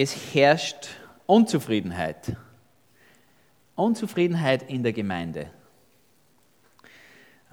es 0.00 0.32
herrscht 0.32 0.90
Unzufriedenheit. 1.26 2.36
Unzufriedenheit 3.74 4.70
in 4.70 4.84
der 4.84 4.92
Gemeinde. 4.92 5.50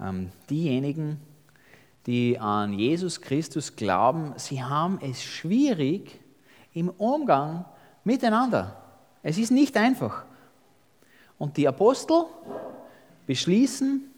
Ähm, 0.00 0.30
diejenigen, 0.48 1.20
die 2.06 2.38
an 2.38 2.72
Jesus 2.72 3.20
Christus 3.20 3.74
glauben, 3.74 4.32
sie 4.36 4.62
haben 4.62 5.00
es 5.02 5.24
schwierig 5.24 6.20
im 6.72 6.88
Umgang 6.90 7.64
miteinander. 8.04 8.80
Es 9.24 9.38
ist 9.38 9.50
nicht 9.50 9.76
einfach. 9.76 10.24
Und 11.38 11.56
die 11.56 11.66
Apostel 11.66 12.26
beschließen, 13.26 14.08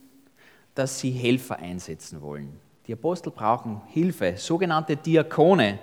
dass 0.75 1.01
sie 1.01 1.13
Helfer 1.13 1.57
einsetzen 1.61 2.21
wollen. 2.21 2.61
Die 2.87 2.93
Apostel 2.93 3.31
brauchen 3.31 3.81
Hilfe, 3.87 4.37
sogenannte 4.37 4.99
Diakone, 4.99 5.79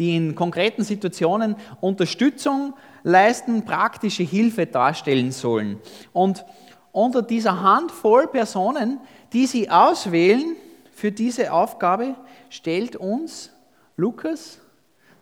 die 0.00 0.16
in 0.16 0.34
konkreten 0.34 0.82
Situationen 0.82 1.56
Unterstützung 1.82 2.72
leisten, 3.02 3.66
praktische 3.66 4.22
Hilfe 4.22 4.64
darstellen 4.64 5.30
sollen. 5.30 5.78
Und 6.14 6.42
unter 6.90 7.20
dieser 7.20 7.60
Handvoll 7.60 8.26
Personen, 8.26 8.98
die 9.34 9.46
sie 9.46 9.68
auswählen 9.68 10.56
für 10.90 11.12
diese 11.12 11.52
Aufgabe, 11.52 12.14
stellt 12.48 12.96
uns 12.96 13.52
Lukas, 13.98 14.58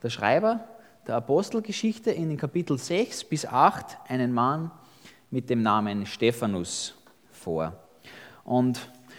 der 0.00 0.10
Schreiber 0.10 0.60
der 1.08 1.16
Apostelgeschichte, 1.16 2.12
in 2.12 2.28
den 2.28 2.38
Kapitel 2.38 2.78
6 2.78 3.24
bis 3.24 3.46
8 3.46 3.98
einen 4.06 4.32
Mann 4.32 4.70
mit 5.32 5.50
dem 5.50 5.60
Namen 5.60 6.06
Stephanus 6.06 6.94
vor. 7.32 7.72
Und 8.44 8.78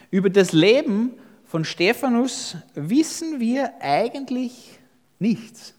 über 0.09 0.29
das 0.29 0.53
Leben 0.53 1.15
von 1.43 1.65
Stephanus 1.65 2.55
wissen 2.75 3.41
wir 3.41 3.73
eigentlich 3.81 4.78
nichts. 5.19 5.73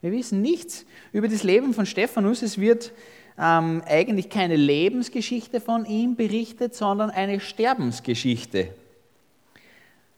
Wir 0.00 0.12
wissen 0.12 0.42
nichts 0.42 0.84
über 1.12 1.28
das 1.28 1.42
Leben 1.42 1.74
von 1.74 1.86
Stephanus. 1.86 2.42
Es 2.42 2.58
wird 2.58 2.92
ähm, 3.38 3.82
eigentlich 3.86 4.28
keine 4.28 4.56
Lebensgeschichte 4.56 5.60
von 5.60 5.84
ihm 5.86 6.16
berichtet, 6.16 6.74
sondern 6.74 7.10
eine 7.10 7.40
Sterbensgeschichte. 7.40 8.74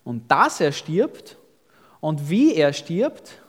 Und 0.03 0.29
dass 0.29 0.59
er 0.59 0.71
stirbt 0.71 1.37
und 2.01 2.29
wie 2.29 2.53
er 2.53 2.73
stirbt, 2.73 3.41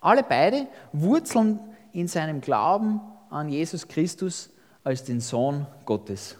alle 0.00 0.22
beide 0.22 0.66
wurzeln 0.92 1.58
in 1.92 2.08
seinem 2.08 2.40
Glauben 2.40 3.00
an 3.30 3.48
Jesus 3.48 3.88
Christus 3.88 4.50
als 4.82 5.04
den 5.04 5.20
Sohn 5.20 5.66
Gottes. 5.86 6.36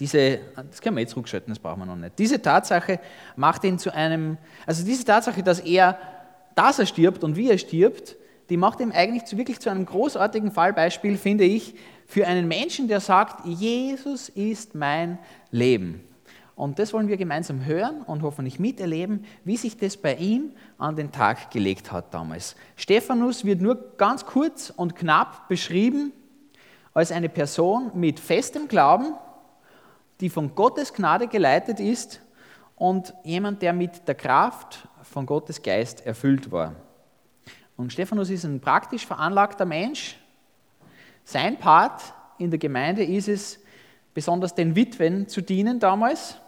Diese, 0.00 0.40
das 0.56 0.80
können 0.80 0.96
wir 0.96 1.02
jetzt 1.02 1.16
rückschalten, 1.16 1.52
das 1.52 1.60
brauchen 1.60 1.78
wir 1.78 1.86
noch 1.86 1.94
nicht. 1.94 2.18
Diese 2.18 2.42
Tatsache 2.42 2.98
macht 3.36 3.62
ihn 3.62 3.78
zu 3.78 3.94
einem, 3.94 4.36
also 4.66 4.84
diese 4.84 5.04
Tatsache, 5.04 5.44
dass 5.44 5.60
er, 5.60 5.96
dass 6.54 6.78
er 6.78 6.86
stirbt 6.86 7.24
und 7.24 7.36
wie 7.36 7.50
er 7.50 7.58
stirbt, 7.58 8.16
die 8.50 8.56
macht 8.56 8.80
ihn 8.80 8.92
eigentlich 8.92 9.24
zu, 9.24 9.38
wirklich 9.38 9.60
zu 9.60 9.70
einem 9.70 9.86
großartigen 9.86 10.52
Fallbeispiel, 10.52 11.16
finde 11.16 11.44
ich, 11.44 11.74
für 12.06 12.26
einen 12.26 12.46
Menschen, 12.46 12.88
der 12.88 13.00
sagt, 13.00 13.46
Jesus 13.46 14.28
ist 14.28 14.74
mein 14.74 15.18
Leben. 15.50 16.04
Und 16.56 16.78
das 16.78 16.92
wollen 16.92 17.08
wir 17.08 17.16
gemeinsam 17.16 17.64
hören 17.64 18.02
und 18.02 18.22
hoffentlich 18.22 18.60
miterleben, 18.60 19.24
wie 19.44 19.56
sich 19.56 19.76
das 19.76 19.96
bei 19.96 20.14
ihm 20.14 20.52
an 20.78 20.94
den 20.94 21.10
Tag 21.10 21.50
gelegt 21.50 21.90
hat 21.90 22.14
damals. 22.14 22.54
Stephanus 22.76 23.44
wird 23.44 23.60
nur 23.60 23.96
ganz 23.96 24.24
kurz 24.24 24.70
und 24.70 24.94
knapp 24.94 25.48
beschrieben 25.48 26.12
als 26.92 27.10
eine 27.10 27.28
Person 27.28 27.90
mit 27.94 28.20
festem 28.20 28.68
Glauben, 28.68 29.14
die 30.20 30.30
von 30.30 30.54
Gottes 30.54 30.92
Gnade 30.92 31.26
geleitet 31.26 31.80
ist 31.80 32.20
und 32.76 33.14
jemand, 33.24 33.62
der 33.62 33.72
mit 33.72 34.06
der 34.08 34.14
Kraft 34.14 34.88
von 35.02 35.26
Gottes 35.26 35.62
Geist 35.62 36.04
erfüllt 36.04 36.50
war. 36.50 36.74
Und 37.76 37.92
Stephanus 37.92 38.30
ist 38.30 38.44
ein 38.44 38.60
praktisch 38.60 39.06
veranlagter 39.06 39.64
Mensch. 39.64 40.18
Sein 41.24 41.58
Part 41.58 42.14
in 42.38 42.50
der 42.50 42.58
Gemeinde 42.58 43.04
ist 43.04 43.28
es, 43.28 43.60
besonders 44.12 44.54
den 44.54 44.76
Witwen 44.76 45.28
zu 45.28 45.40
dienen 45.40 45.80
damals, 45.80 46.38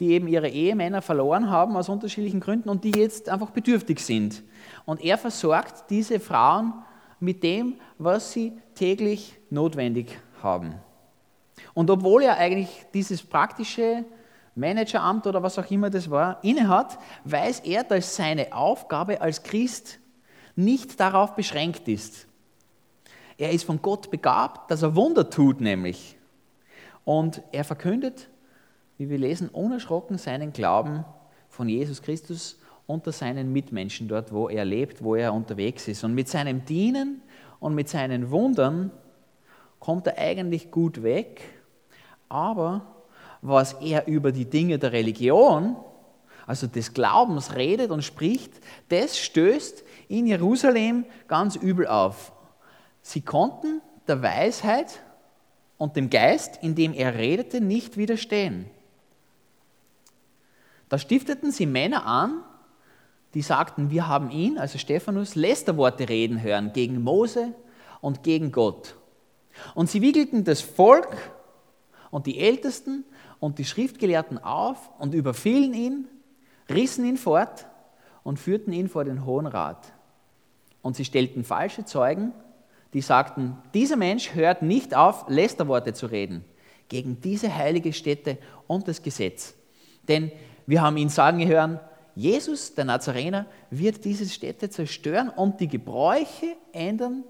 die 0.00 0.10
eben 0.10 0.26
ihre 0.26 0.48
Ehemänner 0.48 1.02
verloren 1.02 1.50
haben 1.50 1.76
aus 1.76 1.88
unterschiedlichen 1.88 2.40
Gründen 2.40 2.68
und 2.68 2.82
die 2.82 2.92
jetzt 2.96 3.28
einfach 3.28 3.50
bedürftig 3.50 4.00
sind. 4.00 4.42
Und 4.86 5.02
er 5.04 5.18
versorgt 5.18 5.90
diese 5.90 6.18
Frauen 6.18 6.72
mit 7.20 7.42
dem, 7.42 7.74
was 7.98 8.32
sie 8.32 8.52
täglich 8.74 9.38
notwendig 9.50 10.18
haben. 10.42 10.74
Und 11.74 11.90
obwohl 11.90 12.22
er 12.22 12.38
eigentlich 12.38 12.86
dieses 12.92 13.22
praktische 13.22 14.04
Manageramt 14.54 15.26
oder 15.26 15.42
was 15.42 15.58
auch 15.58 15.70
immer 15.70 15.90
das 15.90 16.10
war, 16.10 16.42
innehat, 16.44 16.98
weiß 17.24 17.60
er, 17.60 17.84
dass 17.84 18.16
seine 18.16 18.54
Aufgabe 18.54 19.20
als 19.20 19.42
Christ 19.42 19.98
nicht 20.56 21.00
darauf 21.00 21.34
beschränkt 21.34 21.88
ist. 21.88 22.26
Er 23.36 23.50
ist 23.50 23.64
von 23.64 23.82
Gott 23.82 24.10
begabt, 24.10 24.70
dass 24.70 24.82
er 24.82 24.94
Wunder 24.94 25.28
tut, 25.28 25.60
nämlich. 25.60 26.16
Und 27.04 27.42
er 27.52 27.64
verkündet, 27.64 28.28
wie 28.96 29.10
wir 29.10 29.18
lesen, 29.18 29.48
unerschrocken 29.48 30.18
seinen 30.18 30.52
Glauben 30.52 31.04
von 31.48 31.68
Jesus 31.68 32.00
Christus 32.00 32.58
unter 32.86 33.12
seinen 33.12 33.52
Mitmenschen 33.52 34.08
dort, 34.08 34.32
wo 34.32 34.48
er 34.48 34.64
lebt, 34.64 35.02
wo 35.02 35.14
er 35.14 35.34
unterwegs 35.34 35.88
ist. 35.88 36.04
Und 36.04 36.14
mit 36.14 36.28
seinem 36.28 36.64
Dienen 36.64 37.22
und 37.60 37.74
mit 37.74 37.88
seinen 37.88 38.30
Wundern 38.30 38.92
kommt 39.80 40.06
er 40.06 40.18
eigentlich 40.18 40.70
gut 40.70 41.02
weg, 41.02 41.42
aber 42.28 42.93
was 43.44 43.74
er 43.74 44.06
über 44.06 44.32
die 44.32 44.46
Dinge 44.46 44.78
der 44.78 44.92
Religion, 44.92 45.76
also 46.46 46.66
des 46.66 46.94
Glaubens 46.94 47.54
redet 47.54 47.90
und 47.90 48.02
spricht, 48.02 48.54
das 48.88 49.18
stößt 49.18 49.84
in 50.08 50.26
Jerusalem 50.26 51.04
ganz 51.28 51.54
übel 51.54 51.86
auf. 51.86 52.32
Sie 53.02 53.20
konnten 53.20 53.82
der 54.08 54.22
Weisheit 54.22 55.00
und 55.76 55.94
dem 55.94 56.08
Geist, 56.08 56.58
in 56.62 56.74
dem 56.74 56.94
er 56.94 57.16
redete, 57.16 57.60
nicht 57.60 57.98
widerstehen. 57.98 58.64
Da 60.88 60.96
stifteten 60.96 61.52
sie 61.52 61.66
Männer 61.66 62.06
an, 62.06 62.42
die 63.34 63.42
sagten, 63.42 63.90
wir 63.90 64.08
haben 64.08 64.30
ihn, 64.30 64.56
also 64.56 64.78
Stephanus, 64.78 65.34
Lästerworte 65.34 66.08
reden 66.08 66.40
hören 66.40 66.72
gegen 66.72 67.02
Mose 67.02 67.52
und 68.00 68.22
gegen 68.22 68.52
Gott. 68.52 68.94
Und 69.74 69.90
sie 69.90 70.00
wickelten 70.00 70.44
das 70.44 70.62
Volk 70.62 71.14
und 72.14 72.26
die 72.26 72.38
Ältesten 72.38 73.04
und 73.40 73.58
die 73.58 73.64
Schriftgelehrten 73.64 74.38
auf 74.38 74.88
und 75.00 75.14
überfielen 75.14 75.74
ihn, 75.74 76.06
rissen 76.70 77.04
ihn 77.04 77.16
fort 77.16 77.66
und 78.22 78.38
führten 78.38 78.72
ihn 78.72 78.88
vor 78.88 79.02
den 79.02 79.26
Hohen 79.26 79.46
Rat. 79.48 79.92
Und 80.80 80.94
sie 80.94 81.04
stellten 81.04 81.42
falsche 81.42 81.84
Zeugen, 81.84 82.30
die 82.92 83.00
sagten, 83.00 83.56
dieser 83.74 83.96
Mensch 83.96 84.32
hört 84.32 84.62
nicht 84.62 84.94
auf, 84.94 85.24
Lästerworte 85.28 85.92
zu 85.92 86.06
reden 86.06 86.44
gegen 86.88 87.20
diese 87.20 87.52
heilige 87.52 87.92
Stätte 87.92 88.38
und 88.68 88.86
das 88.86 89.02
Gesetz. 89.02 89.54
Denn 90.06 90.30
wir 90.66 90.82
haben 90.82 90.96
ihn 90.96 91.08
sagen 91.08 91.44
hören, 91.44 91.80
Jesus, 92.14 92.76
der 92.76 92.84
Nazarener, 92.84 93.46
wird 93.70 94.04
diese 94.04 94.28
Städte 94.28 94.70
zerstören 94.70 95.30
und 95.30 95.58
die 95.58 95.66
Gebräuche 95.66 96.54
ändern, 96.70 97.24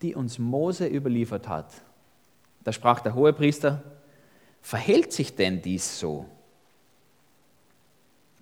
die 0.00 0.14
uns 0.14 0.38
Mose 0.38 0.86
überliefert 0.86 1.48
hat. 1.48 1.70
Da 2.64 2.72
sprach 2.72 3.00
der 3.00 3.14
Hohepriester, 3.14 3.82
verhält 4.62 5.12
sich 5.12 5.34
denn 5.34 5.60
dies 5.60 5.98
so? 5.98 6.24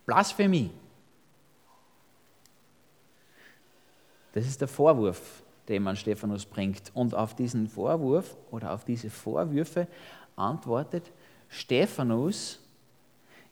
Blasphemie. 0.06 0.70
Das 4.32 4.46
ist 4.46 4.60
der 4.60 4.68
Vorwurf, 4.68 5.42
den 5.68 5.82
man 5.82 5.96
Stephanus 5.96 6.44
bringt. 6.44 6.90
Und 6.94 7.14
auf 7.14 7.34
diesen 7.34 7.68
Vorwurf 7.68 8.36
oder 8.50 8.72
auf 8.72 8.84
diese 8.84 9.10
Vorwürfe 9.10 9.88
antwortet 10.36 11.10
Stephanus 11.48 12.60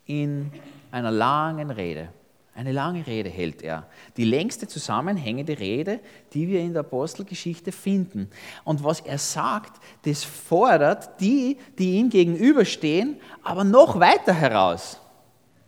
in 0.07 0.53
einer 0.91 1.11
langen 1.11 1.71
Rede. 1.71 2.13
Eine 2.59 2.73
lange 2.73 3.07
Rede 3.07 3.29
hält 3.29 3.63
er. 3.63 3.87
Die 4.17 4.25
längste 4.25 4.67
zusammenhängende 4.67 5.61
Rede, 5.61 6.01
die 6.33 6.49
wir 6.49 6.59
in 6.59 6.73
der 6.73 6.81
Apostelgeschichte 6.81 7.71
finden. 7.71 8.29
Und 8.65 8.83
was 8.83 8.99
er 8.99 9.19
sagt, 9.19 9.81
das 10.05 10.25
fordert 10.25 11.21
die, 11.21 11.57
die 11.79 11.99
ihm 11.99 12.11
gegenüberstehen, 12.11 13.21
aber 13.45 13.63
noch 13.63 14.01
weiter 14.01 14.33
heraus. 14.33 14.99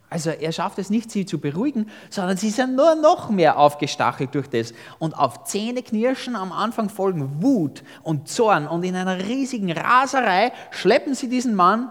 Also 0.09 0.31
er 0.31 0.51
schafft 0.51 0.79
es 0.79 0.89
nicht, 0.89 1.11
sie 1.11 1.25
zu 1.25 1.39
beruhigen, 1.39 1.89
sondern 2.09 2.35
sie 2.35 2.49
sind 2.49 2.75
nur 2.75 2.95
noch 2.95 3.29
mehr 3.29 3.57
aufgestachelt 3.57 4.35
durch 4.35 4.49
das. 4.49 4.73
Und 4.99 5.13
auf 5.13 5.45
Zähneknirschen 5.45 6.35
am 6.35 6.51
Anfang 6.51 6.89
folgen 6.89 7.41
Wut 7.41 7.83
und 8.03 8.27
Zorn. 8.27 8.67
Und 8.67 8.83
in 8.83 8.97
einer 8.97 9.17
riesigen 9.17 9.71
Raserei 9.71 10.51
schleppen 10.71 11.15
sie 11.15 11.29
diesen 11.29 11.55
Mann, 11.55 11.89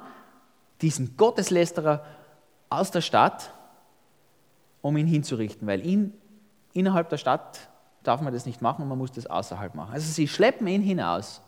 diesen 0.83 1.17
Gotteslästerer, 1.17 2.05
aus 2.69 2.91
der 2.91 3.01
Stadt 3.01 3.51
um 4.83 4.97
ihn 4.97 5.07
hinzurichten, 5.07 5.67
weil 5.67 5.85
ihn 5.85 6.13
innerhalb 6.73 7.09
der 7.09 7.19
Stadt 7.19 7.69
darf 8.03 8.21
man 8.21 8.33
das 8.33 8.47
nicht 8.47 8.63
machen 8.63 8.83
und 8.83 8.89
man 8.89 8.99
muss 8.99 9.13
das 9.13 9.27
außerhalb 9.27 9.75
machen. 9.75 9.93
Also 9.93 10.11
sie 10.11 10.29
schleppen 10.29 10.67
ihn 10.67 10.83
hinaus 10.83 11.43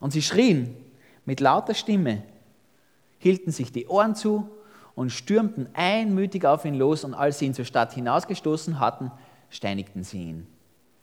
und 0.00 0.12
sie 0.12 0.22
schrien 0.22 0.76
mit 1.24 1.40
lauter 1.40 1.74
Stimme, 1.74 2.22
hielten 3.18 3.50
sich 3.50 3.72
die 3.72 3.86
Ohren 3.86 4.14
zu 4.14 4.48
und 4.94 5.10
stürmten 5.10 5.68
einmütig 5.74 6.44
auf 6.44 6.64
ihn 6.64 6.74
los 6.74 7.04
und 7.04 7.14
als 7.14 7.38
sie 7.38 7.46
ihn 7.46 7.54
zur 7.54 7.64
Stadt 7.64 7.92
hinausgestoßen 7.92 8.80
hatten, 8.80 9.12
steinigten 9.50 10.02
sie 10.02 10.22
ihn. 10.22 10.46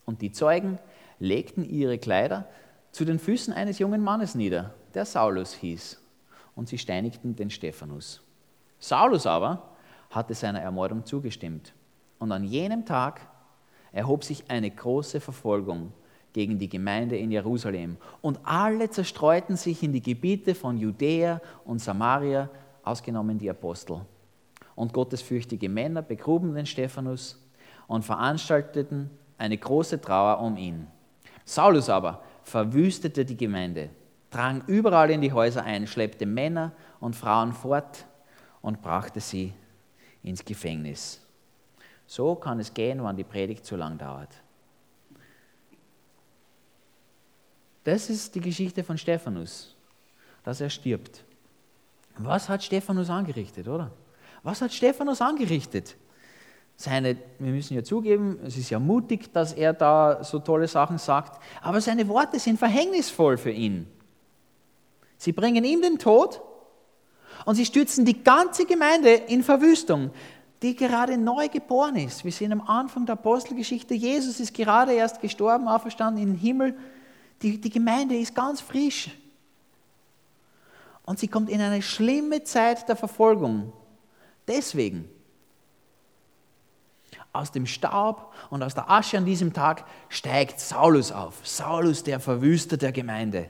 Und 0.06 0.22
die 0.22 0.32
Zeugen 0.32 0.80
legten 1.20 1.64
ihre 1.64 1.98
Kleider 1.98 2.48
zu 2.92 3.06
den 3.06 3.20
Füßen 3.20 3.54
eines 3.54 3.80
jungen 3.80 4.02
Mannes 4.02 4.36
nieder, 4.36 4.74
der 4.94 5.06
Saulus 5.06 5.54
hieß, 5.54 6.02
und 6.56 6.68
sie 6.68 6.78
steinigten 6.78 7.36
den 7.36 7.50
Stephanus. 7.50 8.22
Saulus 8.80 9.26
aber 9.26 9.75
hatte 10.16 10.34
seiner 10.34 10.62
Ermordung 10.62 11.06
zugestimmt. 11.06 11.74
Und 12.18 12.32
an 12.32 12.46
jenem 12.46 12.86
Tag 12.86 13.22
erhob 13.92 14.24
sich 14.24 14.50
eine 14.50 14.72
große 14.72 15.20
Verfolgung 15.20 15.92
gegen 16.34 16.58
die 16.58 16.70
Gemeinde 16.70 17.18
in 17.18 17.32
Jerusalem. 17.32 17.98
Und 18.22 18.40
alle 18.44 18.90
zerstreuten 18.90 19.58
sich 19.58 19.84
in 19.84 19.94
die 19.94 20.02
Gebiete 20.02 20.56
von 20.56 20.78
Judäa 20.78 21.42
und 21.66 21.80
Samaria, 21.80 22.50
ausgenommen 22.84 23.38
die 23.38 23.50
Apostel. 23.50 24.02
Und 24.76 24.94
gottesfürchtige 24.94 25.70
Männer 25.70 26.02
begruben 26.02 26.54
den 26.54 26.66
Stephanus 26.66 27.42
und 27.88 28.04
veranstalteten 28.04 29.10
eine 29.38 29.58
große 29.58 30.00
Trauer 30.02 30.40
um 30.40 30.58
ihn. 30.58 30.88
Saulus 31.46 31.90
aber 31.90 32.24
verwüstete 32.44 33.26
die 33.26 33.38
Gemeinde, 33.38 33.90
drang 34.30 34.64
überall 34.68 35.10
in 35.12 35.22
die 35.22 35.32
Häuser 35.32 35.64
ein, 35.64 35.88
schleppte 35.88 36.26
Männer 36.26 36.74
und 37.00 37.16
Frauen 37.16 37.54
fort 37.54 38.06
und 38.62 38.82
brachte 38.82 39.20
sie 39.20 39.54
ins 40.26 40.44
Gefängnis. 40.44 41.22
So 42.08 42.36
kann 42.36 42.60
es 42.60 42.74
gehen, 42.74 43.04
wenn 43.04 43.16
die 43.16 43.24
Predigt 43.24 43.66
zu 43.66 43.76
lang 43.76 43.98
dauert. 43.98 44.30
Das 47.84 48.10
ist 48.10 48.34
die 48.34 48.42
Geschichte 48.42 48.84
von 48.84 48.98
Stephanus, 48.98 49.76
dass 50.44 50.60
er 50.60 50.70
stirbt. 50.70 51.24
Was 52.18 52.50
hat 52.50 52.64
Stephanus 52.64 53.10
angerichtet, 53.10 53.68
oder? 53.68 53.92
Was 54.42 54.62
hat 54.62 54.74
Stephanus 54.74 55.22
angerichtet? 55.22 55.96
Seine, 56.78 57.16
wir 57.40 57.52
müssen 57.52 57.76
ja 57.76 57.84
zugeben, 57.84 58.40
es 58.44 58.58
ist 58.58 58.70
ja 58.70 58.80
mutig, 58.80 59.32
dass 59.32 59.54
er 59.54 59.74
da 59.74 60.24
so 60.24 60.40
tolle 60.40 60.68
Sachen 60.68 60.98
sagt, 60.98 61.42
aber 61.62 61.80
seine 61.80 62.08
Worte 62.08 62.40
sind 62.40 62.58
verhängnisvoll 62.58 63.38
für 63.38 63.52
ihn. 63.52 63.88
Sie 65.18 65.32
bringen 65.32 65.64
ihm 65.64 65.82
den 65.82 66.00
Tod 66.00 66.42
und 67.46 67.56
sie 67.56 67.66
stürzen 67.66 68.06
die 68.06 68.24
ganze 68.24 68.66
Gemeinde 68.66 69.12
in 69.12 69.44
Verwüstung, 69.44 70.12
die 70.62 70.76
gerade 70.76 71.18
neu 71.18 71.48
geboren 71.48 71.96
ist. 71.96 72.26
Wir 72.26 72.32
sehen 72.32 72.52
am 72.52 72.62
Anfang 72.62 73.06
der 73.06 73.14
Apostelgeschichte, 73.14 73.94
Jesus 73.94 74.40
ist 74.40 74.54
gerade 74.54 74.94
erst 74.94 75.22
gestorben, 75.22 75.68
auferstanden 75.68 76.24
in 76.24 76.30
den 76.34 76.40
Himmel. 76.40 76.76
Die, 77.42 77.62
die 77.62 77.70
Gemeinde 77.70 78.16
ist 78.16 78.34
ganz 78.34 78.62
frisch. 78.62 79.12
Und 81.04 81.20
sie 81.20 81.28
kommt 81.28 81.50
in 81.50 81.62
eine 81.62 81.84
schlimme 81.84 82.44
Zeit 82.44 82.90
der 82.90 82.96
Verfolgung. 82.96 83.72
Deswegen 84.48 85.08
aus 87.32 87.52
dem 87.52 87.68
Staub 87.68 88.34
und 88.50 88.64
aus 88.64 88.74
der 88.74 88.90
Asche 88.90 89.18
an 89.18 89.26
diesem 89.26 89.54
Tag 89.54 89.86
steigt 90.10 90.60
Saulus 90.60 91.12
auf. 91.12 91.46
Saulus, 91.46 92.04
der 92.04 92.20
Verwüster 92.20 92.78
der 92.78 92.92
Gemeinde. 92.92 93.50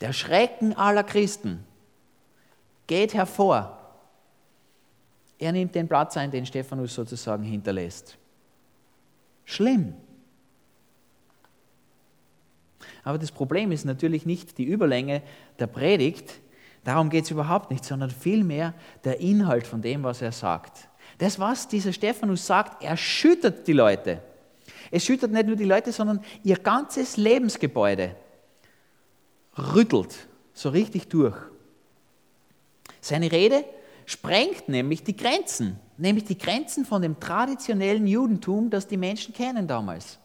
Der 0.00 0.14
Schrecken 0.14 0.74
aller 0.74 1.04
Christen 1.04 1.66
geht 2.90 3.14
hervor. 3.14 3.78
Er 5.38 5.52
nimmt 5.52 5.76
den 5.76 5.86
Platz 5.86 6.16
ein, 6.16 6.28
den 6.28 6.44
Stephanus 6.44 6.92
sozusagen 6.92 7.44
hinterlässt. 7.44 8.18
Schlimm. 9.44 9.94
Aber 13.04 13.16
das 13.16 13.30
Problem 13.30 13.70
ist 13.70 13.84
natürlich 13.84 14.26
nicht 14.26 14.58
die 14.58 14.64
Überlänge 14.64 15.22
der 15.60 15.68
Predigt, 15.68 16.40
darum 16.82 17.10
geht 17.10 17.24
es 17.24 17.30
überhaupt 17.30 17.70
nicht, 17.70 17.84
sondern 17.84 18.10
vielmehr 18.10 18.74
der 19.04 19.20
Inhalt 19.20 19.68
von 19.68 19.80
dem, 19.80 20.02
was 20.02 20.20
er 20.20 20.32
sagt. 20.32 20.88
Das, 21.18 21.38
was 21.38 21.68
dieser 21.68 21.92
Stephanus 21.92 22.44
sagt, 22.44 22.82
erschüttert 22.82 23.68
die 23.68 23.72
Leute. 23.72 24.20
Es 24.90 25.04
schüttert 25.04 25.30
nicht 25.30 25.46
nur 25.46 25.54
die 25.54 25.64
Leute, 25.64 25.92
sondern 25.92 26.24
ihr 26.42 26.56
ganzes 26.56 27.16
Lebensgebäude 27.16 28.16
rüttelt 29.56 30.26
so 30.54 30.70
richtig 30.70 31.06
durch. 31.06 31.36
Seine 33.00 33.30
Rede 33.32 33.64
sprengt 34.06 34.68
nämlich 34.68 35.04
die 35.04 35.16
Grenzen, 35.16 35.78
nämlich 35.96 36.24
die 36.24 36.38
Grenzen 36.38 36.84
von 36.84 37.02
dem 37.02 37.20
traditionellen 37.20 38.06
Judentum, 38.06 38.70
das 38.70 38.86
die 38.86 38.96
Menschen 38.96 39.34
kennen 39.34 39.66
damals. 39.66 40.18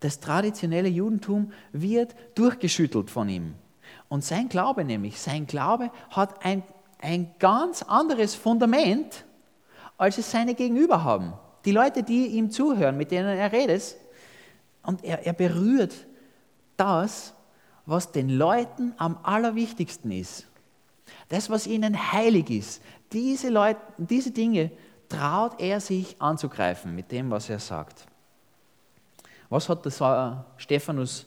Das 0.00 0.20
traditionelle 0.20 0.88
Judentum 0.88 1.52
wird 1.72 2.14
durchgeschüttelt 2.34 3.10
von 3.10 3.28
ihm. 3.28 3.54
Und 4.08 4.24
sein 4.24 4.48
Glaube 4.48 4.84
nämlich, 4.84 5.18
sein 5.18 5.46
Glaube 5.46 5.90
hat 6.10 6.44
ein, 6.44 6.62
ein 7.00 7.34
ganz 7.38 7.82
anderes 7.82 8.34
Fundament 8.34 9.24
als 9.96 10.18
es 10.18 10.30
seine 10.30 10.54
Gegenüber 10.54 11.04
haben. 11.04 11.34
Die 11.64 11.72
Leute, 11.72 12.02
die 12.02 12.26
ihm 12.26 12.50
zuhören, 12.50 12.96
mit 12.96 13.10
denen 13.10 13.36
er 13.38 13.52
redet, 13.52 13.96
und 14.82 15.02
er, 15.02 15.24
er 15.24 15.32
berührt 15.32 15.94
das, 16.76 17.32
was 17.86 18.12
den 18.12 18.28
Leuten 18.28 18.92
am 18.98 19.18
allerwichtigsten 19.22 20.10
ist. 20.10 20.46
Das, 21.28 21.50
was 21.50 21.66
ihnen 21.66 22.12
heilig 22.12 22.50
ist. 22.50 22.82
Diese, 23.12 23.48
Leute, 23.48 23.80
diese 23.98 24.30
Dinge 24.30 24.70
traut 25.08 25.60
er 25.60 25.80
sich 25.80 26.20
anzugreifen 26.20 26.94
mit 26.94 27.10
dem, 27.12 27.30
was 27.30 27.50
er 27.50 27.58
sagt. 27.58 28.06
Was 29.48 29.68
hat 29.68 29.84
das 29.86 30.02
Stephanus, 30.56 31.26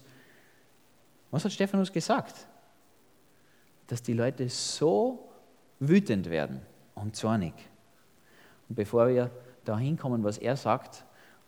was 1.31 1.45
hat 1.45 1.51
Stephanus 1.51 1.91
gesagt? 1.91 2.47
Dass 3.87 4.01
die 4.01 4.13
Leute 4.13 4.49
so 4.49 5.29
wütend 5.79 6.29
werden 6.29 6.61
und 6.95 7.15
zornig. 7.15 7.53
Und 8.67 8.75
bevor 8.75 9.07
wir 9.07 9.31
da 9.63 9.77
hinkommen, 9.77 10.23
was 10.23 10.37
er 10.37 10.57
sagt, 10.57 11.05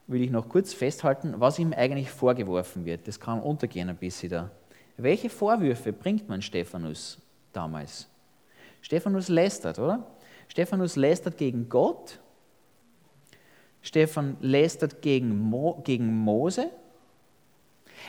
will 0.07 0.21
ich 0.21 0.31
noch 0.31 0.47
kurz 0.49 0.73
festhalten, 0.73 1.35
was 1.37 1.59
ihm 1.59 1.73
eigentlich 1.73 2.09
vorgeworfen 2.09 2.85
wird. 2.85 3.07
Das 3.07 3.19
kann 3.19 3.41
untergehen 3.41 3.89
ein 3.89 3.97
bisschen 3.97 4.29
da. 4.29 4.51
Welche 4.97 5.29
Vorwürfe 5.29 5.93
bringt 5.93 6.27
man 6.27 6.41
Stephanus 6.41 7.19
damals? 7.53 8.07
Stephanus 8.81 9.29
lästert, 9.29 9.79
oder? 9.79 10.05
Stephanus 10.47 10.95
lästert 10.95 11.37
gegen 11.37 11.69
Gott. 11.69 12.19
Stephan 13.81 14.37
lästert 14.41 15.01
gegen, 15.01 15.37
Mo, 15.37 15.81
gegen 15.83 16.17
Mose. 16.17 16.69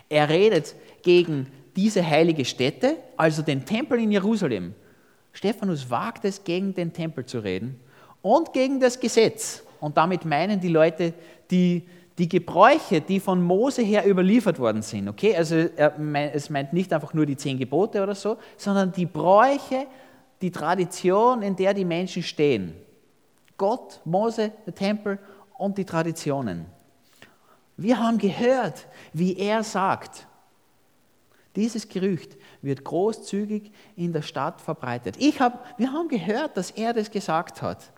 Er 0.08 0.28
redet 0.28 0.74
gegen 1.02 1.46
diese 1.76 2.04
heilige 2.04 2.44
Stätte, 2.44 2.96
also 3.16 3.42
den 3.42 3.64
Tempel 3.64 4.00
in 4.00 4.10
Jerusalem. 4.10 4.74
Stephanus 5.32 5.90
wagt 5.90 6.24
es, 6.24 6.42
gegen 6.42 6.74
den 6.74 6.92
Tempel 6.92 7.24
zu 7.24 7.38
reden 7.38 7.78
und 8.22 8.52
gegen 8.52 8.80
das 8.80 8.98
Gesetz. 8.98 9.62
Und 9.80 9.96
damit 9.96 10.24
meinen 10.24 10.60
die 10.60 10.68
Leute 10.68 11.14
die, 11.50 11.84
die 12.18 12.28
Gebräuche, 12.28 13.00
die 13.00 13.20
von 13.20 13.40
Mose 13.42 13.82
her 13.82 14.06
überliefert 14.06 14.58
worden 14.58 14.82
sind. 14.82 15.08
Okay, 15.08 15.34
also 15.34 15.56
es 15.56 16.50
meint 16.50 16.72
nicht 16.72 16.92
einfach 16.92 17.14
nur 17.14 17.24
die 17.24 17.36
zehn 17.36 17.58
Gebote 17.58 18.02
oder 18.02 18.14
so, 18.14 18.36
sondern 18.56 18.92
die 18.92 19.06
Bräuche, 19.06 19.86
die 20.40 20.50
Tradition, 20.50 21.42
in 21.42 21.56
der 21.56 21.74
die 21.74 21.84
Menschen 21.84 22.22
stehen. 22.22 22.74
Gott, 23.56 24.00
Mose, 24.04 24.52
der 24.66 24.74
Tempel 24.74 25.18
und 25.58 25.76
die 25.76 25.84
Traditionen. 25.84 26.66
Wir 27.76 27.98
haben 27.98 28.18
gehört, 28.18 28.86
wie 29.12 29.36
er 29.36 29.62
sagt, 29.62 30.26
dieses 31.56 31.88
Gerücht 31.88 32.36
wird 32.62 32.84
großzügig 32.84 33.72
in 33.96 34.12
der 34.12 34.22
Stadt 34.22 34.60
verbreitet. 34.60 35.16
Ich 35.18 35.40
hab, 35.40 35.78
wir 35.78 35.92
haben 35.92 36.08
gehört, 36.08 36.56
dass 36.56 36.70
er 36.70 36.92
das 36.92 37.10
gesagt 37.10 37.60
hat. 37.60 37.92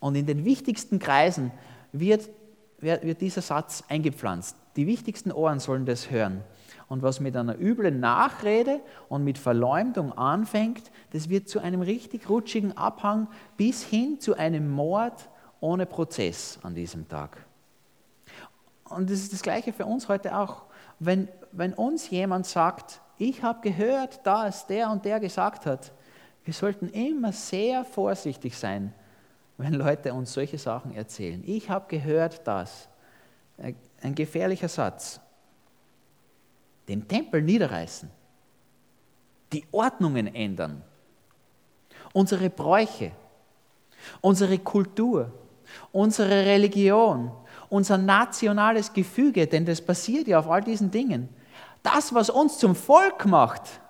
Und 0.00 0.14
in 0.14 0.26
den 0.26 0.44
wichtigsten 0.44 0.98
Kreisen 0.98 1.50
wird, 1.92 2.28
wird 2.78 3.20
dieser 3.20 3.40
Satz 3.40 3.84
eingepflanzt. 3.88 4.56
Die 4.76 4.86
wichtigsten 4.86 5.32
Ohren 5.32 5.60
sollen 5.60 5.86
das 5.86 6.10
hören. 6.10 6.44
Und 6.88 7.02
was 7.02 7.18
mit 7.18 7.36
einer 7.36 7.58
üblen 7.58 7.98
Nachrede 7.98 8.80
und 9.08 9.24
mit 9.24 9.38
Verleumdung 9.38 10.12
anfängt, 10.12 10.92
das 11.10 11.28
wird 11.28 11.48
zu 11.48 11.58
einem 11.58 11.80
richtig 11.80 12.28
rutschigen 12.28 12.76
Abhang 12.76 13.28
bis 13.56 13.82
hin 13.82 14.20
zu 14.20 14.34
einem 14.34 14.70
Mord 14.70 15.28
ohne 15.60 15.86
Prozess 15.86 16.58
an 16.62 16.74
diesem 16.74 17.08
Tag. 17.08 17.44
Und 18.84 19.10
das 19.10 19.18
ist 19.18 19.32
das 19.32 19.42
Gleiche 19.42 19.72
für 19.72 19.84
uns 19.86 20.08
heute 20.08 20.36
auch. 20.36 20.62
Wenn, 21.00 21.28
wenn 21.50 21.72
uns 21.74 22.08
jemand 22.10 22.46
sagt, 22.46 23.00
ich 23.18 23.42
habe 23.42 23.60
gehört, 23.62 24.24
dass 24.24 24.66
der 24.66 24.90
und 24.90 25.04
der 25.04 25.18
gesagt 25.18 25.66
hat, 25.66 25.92
wir 26.44 26.54
sollten 26.54 26.88
immer 26.90 27.32
sehr 27.32 27.84
vorsichtig 27.84 28.56
sein, 28.56 28.94
wenn 29.58 29.74
Leute 29.74 30.14
uns 30.14 30.32
solche 30.32 30.58
Sachen 30.58 30.94
erzählen. 30.94 31.42
Ich 31.44 31.70
habe 31.70 31.86
gehört, 31.88 32.46
dass 32.46 32.88
ein 34.02 34.14
gefährlicher 34.14 34.68
Satz, 34.68 35.20
den 36.88 37.06
Tempel 37.08 37.42
niederreißen, 37.42 38.10
die 39.52 39.64
Ordnungen 39.72 40.34
ändern, 40.34 40.82
unsere 42.12 42.50
Bräuche, 42.50 43.12
unsere 44.20 44.58
Kultur, 44.58 45.32
unsere 45.92 46.46
Religion, 46.46 47.30
unser 47.68 47.98
nationales 47.98 48.92
Gefüge, 48.92 49.46
denn 49.46 49.64
das 49.64 49.80
basiert 49.80 50.28
ja 50.28 50.38
auf 50.38 50.48
all 50.48 50.62
diesen 50.62 50.90
Dingen. 50.90 51.28
Das, 51.82 52.14
was 52.14 52.30
uns 52.30 52.58
zum 52.58 52.74
Volk 52.74 53.26
macht, 53.26 53.80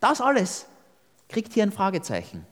das 0.00 0.20
alles 0.20 0.66
kriegt 1.28 1.52
hier 1.52 1.62
ein 1.62 1.72
Fragezeichen. 1.72 2.46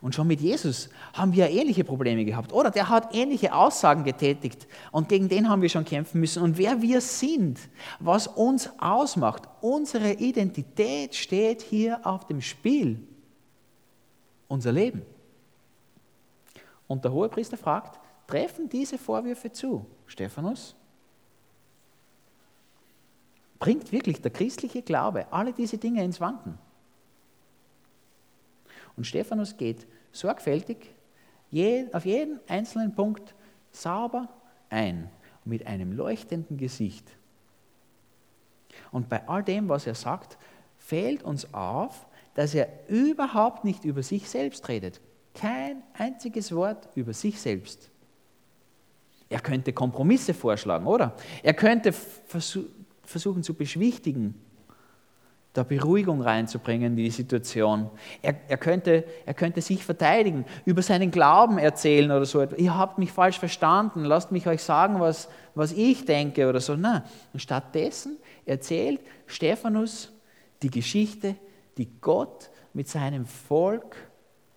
Und 0.00 0.14
schon 0.14 0.26
mit 0.26 0.40
Jesus 0.40 0.88
haben 1.12 1.34
wir 1.34 1.50
ähnliche 1.50 1.84
Probleme 1.84 2.24
gehabt. 2.24 2.52
Oder 2.52 2.70
der 2.70 2.88
hat 2.88 3.14
ähnliche 3.14 3.54
Aussagen 3.54 4.02
getätigt 4.02 4.66
und 4.92 5.08
gegen 5.10 5.28
den 5.28 5.48
haben 5.48 5.60
wir 5.60 5.68
schon 5.68 5.84
kämpfen 5.84 6.20
müssen. 6.20 6.42
Und 6.42 6.56
wer 6.56 6.80
wir 6.80 7.02
sind, 7.02 7.58
was 7.98 8.26
uns 8.26 8.70
ausmacht, 8.78 9.42
unsere 9.60 10.12
Identität 10.12 11.14
steht 11.14 11.60
hier 11.60 12.06
auf 12.06 12.26
dem 12.26 12.40
Spiel. 12.40 13.06
Unser 14.48 14.72
Leben. 14.72 15.02
Und 16.86 17.04
der 17.04 17.12
Hohepriester 17.12 17.58
fragt, 17.58 18.00
treffen 18.26 18.68
diese 18.68 18.96
Vorwürfe 18.96 19.52
zu, 19.52 19.84
Stephanus? 20.06 20.74
Bringt 23.58 23.92
wirklich 23.92 24.22
der 24.22 24.30
christliche 24.30 24.80
Glaube 24.80 25.30
alle 25.30 25.52
diese 25.52 25.76
Dinge 25.76 26.02
ins 26.02 26.20
Wanken? 26.20 26.58
Und 29.00 29.06
Stephanus 29.06 29.56
geht 29.56 29.86
sorgfältig 30.12 30.76
auf 31.92 32.04
jeden 32.04 32.38
einzelnen 32.46 32.94
Punkt 32.94 33.34
sauber 33.70 34.28
ein, 34.68 35.08
mit 35.46 35.66
einem 35.66 35.92
leuchtenden 35.92 36.58
Gesicht. 36.58 37.10
Und 38.92 39.08
bei 39.08 39.26
all 39.26 39.42
dem, 39.42 39.70
was 39.70 39.86
er 39.86 39.94
sagt, 39.94 40.36
fällt 40.76 41.22
uns 41.22 41.54
auf, 41.54 42.06
dass 42.34 42.54
er 42.54 42.68
überhaupt 42.88 43.64
nicht 43.64 43.86
über 43.86 44.02
sich 44.02 44.28
selbst 44.28 44.68
redet. 44.68 45.00
Kein 45.32 45.82
einziges 45.94 46.54
Wort 46.54 46.90
über 46.94 47.14
sich 47.14 47.40
selbst. 47.40 47.88
Er 49.30 49.40
könnte 49.40 49.72
Kompromisse 49.72 50.34
vorschlagen, 50.34 50.86
oder? 50.86 51.16
Er 51.42 51.54
könnte 51.54 51.94
versuchen 53.02 53.42
zu 53.42 53.54
beschwichtigen, 53.54 54.34
da 55.52 55.64
Beruhigung 55.64 56.22
reinzubringen 56.22 56.92
in 56.92 56.96
die 56.96 57.10
Situation. 57.10 57.90
Er, 58.22 58.36
er, 58.48 58.56
könnte, 58.56 59.04
er 59.26 59.34
könnte 59.34 59.60
sich 59.60 59.84
verteidigen, 59.84 60.44
über 60.64 60.82
seinen 60.82 61.10
Glauben 61.10 61.58
erzählen 61.58 62.10
oder 62.10 62.24
so. 62.24 62.42
Ihr 62.42 62.76
habt 62.76 62.98
mich 62.98 63.10
falsch 63.10 63.38
verstanden, 63.38 64.04
lasst 64.04 64.30
mich 64.30 64.46
euch 64.46 64.62
sagen, 64.62 65.00
was, 65.00 65.28
was 65.54 65.72
ich 65.72 66.04
denke 66.04 66.48
oder 66.48 66.60
so. 66.60 66.76
Nein, 66.76 67.02
und 67.32 67.40
stattdessen 67.40 68.16
erzählt 68.46 69.00
Stephanus 69.26 70.12
die 70.62 70.70
Geschichte, 70.70 71.34
die 71.78 71.88
Gott 72.00 72.50
mit 72.72 72.88
seinem 72.88 73.26
Volk, 73.26 73.96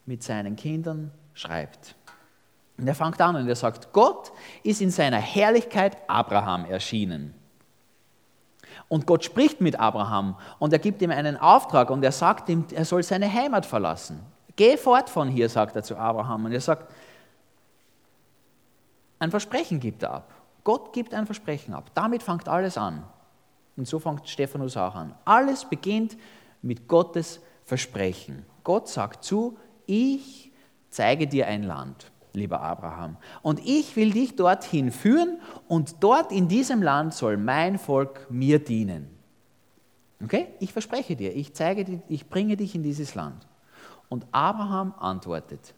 mit 0.06 0.22
seinen 0.22 0.56
Kindern 0.56 1.12
schreibt. 1.34 1.96
Und 2.78 2.88
er 2.88 2.96
fängt 2.96 3.20
an 3.22 3.36
und 3.36 3.48
er 3.48 3.56
sagt, 3.56 3.94
Gott 3.94 4.32
ist 4.64 4.82
in 4.82 4.92
seiner 4.92 5.18
Herrlichkeit 5.18 5.98
Abraham 6.08 6.66
erschienen. 6.66 7.34
Und 8.94 9.08
Gott 9.08 9.24
spricht 9.24 9.60
mit 9.60 9.80
Abraham 9.80 10.36
und 10.60 10.72
er 10.72 10.78
gibt 10.78 11.02
ihm 11.02 11.10
einen 11.10 11.36
Auftrag 11.36 11.90
und 11.90 12.04
er 12.04 12.12
sagt 12.12 12.48
ihm, 12.48 12.64
er 12.72 12.86
soll 12.86 13.02
seine 13.02 13.34
Heimat 13.34 13.66
verlassen. 13.66 14.20
Geh 14.56 14.78
fort 14.78 15.10
von 15.10 15.30
hier, 15.30 15.50
sagt 15.50 15.76
er 15.76 15.82
zu 15.82 15.98
Abraham. 15.98 16.46
Und 16.46 16.52
er 16.52 16.62
sagt, 16.62 16.94
ein 19.18 19.32
Versprechen 19.32 19.80
gibt 19.80 20.04
er 20.04 20.12
ab. 20.12 20.32
Gott 20.64 20.94
gibt 20.94 21.16
ein 21.16 21.26
Versprechen 21.26 21.74
ab. 21.74 21.90
Damit 21.96 22.22
fängt 22.22 22.48
alles 22.48 22.78
an. 22.78 23.04
Und 23.78 23.88
so 23.88 23.98
fängt 23.98 24.30
Stephanus 24.30 24.78
auch 24.78 24.94
an. 24.94 25.16
Alles 25.26 25.66
beginnt 25.66 26.16
mit 26.62 26.88
Gottes 26.88 27.42
Versprechen. 27.66 28.46
Gott 28.64 28.88
sagt 28.88 29.24
zu, 29.24 29.58
ich 29.88 30.52
zeige 30.92 31.26
dir 31.26 31.48
ein 31.48 31.64
Land 31.64 32.12
lieber 32.34 32.62
Abraham. 32.62 33.18
Und 33.42 33.60
ich 33.66 33.96
will 33.96 34.12
dich 34.12 34.36
dorthin 34.36 34.92
führen 34.92 35.40
und 35.68 35.96
dort 36.02 36.32
in 36.32 36.48
diesem 36.48 36.82
Land 36.82 37.14
soll 37.14 37.38
mein 37.38 37.78
Volk 37.78 38.28
mir 38.30 38.60
dienen. 38.60 39.08
Okay? 40.24 40.48
Ich 40.60 40.74
verspreche 40.74 41.16
dir, 41.16 41.36
ich 41.36 41.54
zeige 41.54 41.84
dir, 41.84 42.02
ich 42.08 42.30
bringe 42.30 42.58
dich 42.58 42.76
in 42.76 42.84
dieses 42.84 43.16
Land. 43.16 43.48
Und 44.10 44.26
Abraham 44.32 44.94
antwortet 45.00 45.74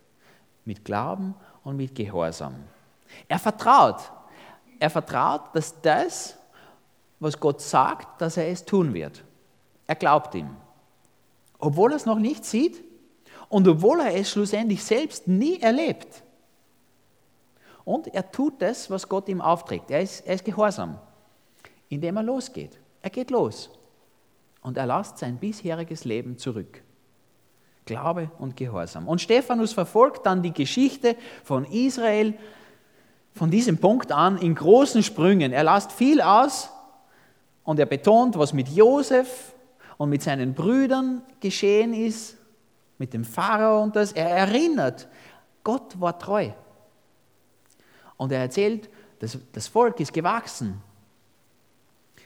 mit 0.66 0.84
Glauben 0.84 1.36
und 1.64 1.78
mit 1.78 1.96
Gehorsam. 1.96 2.56
Er 3.28 3.40
vertraut. 3.40 4.12
Er 4.80 4.90
vertraut, 4.90 5.56
dass 5.56 5.80
das, 5.82 6.38
was 7.20 7.40
Gott 7.40 7.62
sagt, 7.62 8.22
dass 8.22 8.38
er 8.38 8.48
es 8.48 8.66
tun 8.66 8.94
wird. 8.94 9.24
Er 9.88 9.96
glaubt 9.96 10.36
ihm. 10.36 10.50
Obwohl 11.60 11.92
er 11.92 11.96
es 11.96 12.06
noch 12.06 12.20
nicht 12.20 12.44
sieht 12.44 12.84
und 13.48 13.68
obwohl 13.68 14.02
er 14.02 14.16
es 14.16 14.30
schlussendlich 14.30 14.84
selbst 14.84 15.28
nie 15.28 15.60
erlebt. 15.62 16.24
Und 17.86 18.08
er 18.08 18.30
tut 18.32 18.62
das, 18.62 18.90
was 18.90 19.08
Gott 19.08 19.30
ihm 19.30 19.40
aufträgt. 19.40 19.92
Er 19.92 20.02
ist, 20.02 20.22
er 20.22 20.36
ist 20.36 20.44
gehorsam, 20.44 21.00
indem 21.88 22.18
er 22.18 22.24
losgeht. 22.24 22.80
Er 23.02 23.12
geht 23.12 23.30
los 23.30 23.70
und 24.62 24.78
er 24.78 24.88
lässt 24.88 25.20
sein 25.20 25.38
bisheriges 25.38 26.04
Leben 26.04 26.38
zurück. 26.40 26.82
Glaube 27.86 28.32
und 28.40 28.58
Gehorsam. 28.58 29.08
Und 29.08 29.22
Stephanus 29.22 29.74
verfolgt 29.74 30.26
dann 30.26 30.42
die 30.42 30.54
Geschichte 30.54 31.16
von 31.44 31.66
Israel 31.66 32.34
von 33.34 33.52
diesem 33.52 33.78
Punkt 33.78 34.12
an 34.12 34.40
in 34.40 34.56
großen 34.56 35.04
Sprüngen. 35.04 35.52
Er 35.52 35.64
lässt 35.64 35.92
viel 35.92 36.20
aus 36.20 36.72
und 37.64 37.80
er 37.80 37.86
betont, 37.86 38.38
was 38.38 38.54
mit 38.54 38.70
Josef 38.70 39.54
und 39.98 40.10
mit 40.10 40.24
seinen 40.24 40.56
Brüdern 40.56 41.22
geschehen 41.40 41.94
ist, 41.94 42.38
mit 42.98 43.14
dem 43.14 43.24
Pharao 43.24 43.84
und 43.84 43.96
das. 43.96 44.14
Er 44.14 44.30
erinnert, 44.30 45.08
Gott 45.64 46.00
war 46.00 46.18
treu. 46.18 46.50
Und 48.18 48.32
er 48.32 48.40
erzählt, 48.40 48.90
das, 49.20 49.38
das 49.52 49.68
Volk 49.68 50.00
ist 50.00 50.14
gewachsen. 50.14 50.82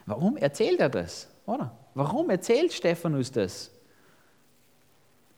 Warum 0.06 0.38
erzählt 0.38 0.80
er 0.80 0.90
das? 0.90 1.30
Oder? 1.46 1.72
Warum 1.94 2.30
erzählt 2.30 2.74
Stephanus 2.74 3.32
das? 3.32 3.72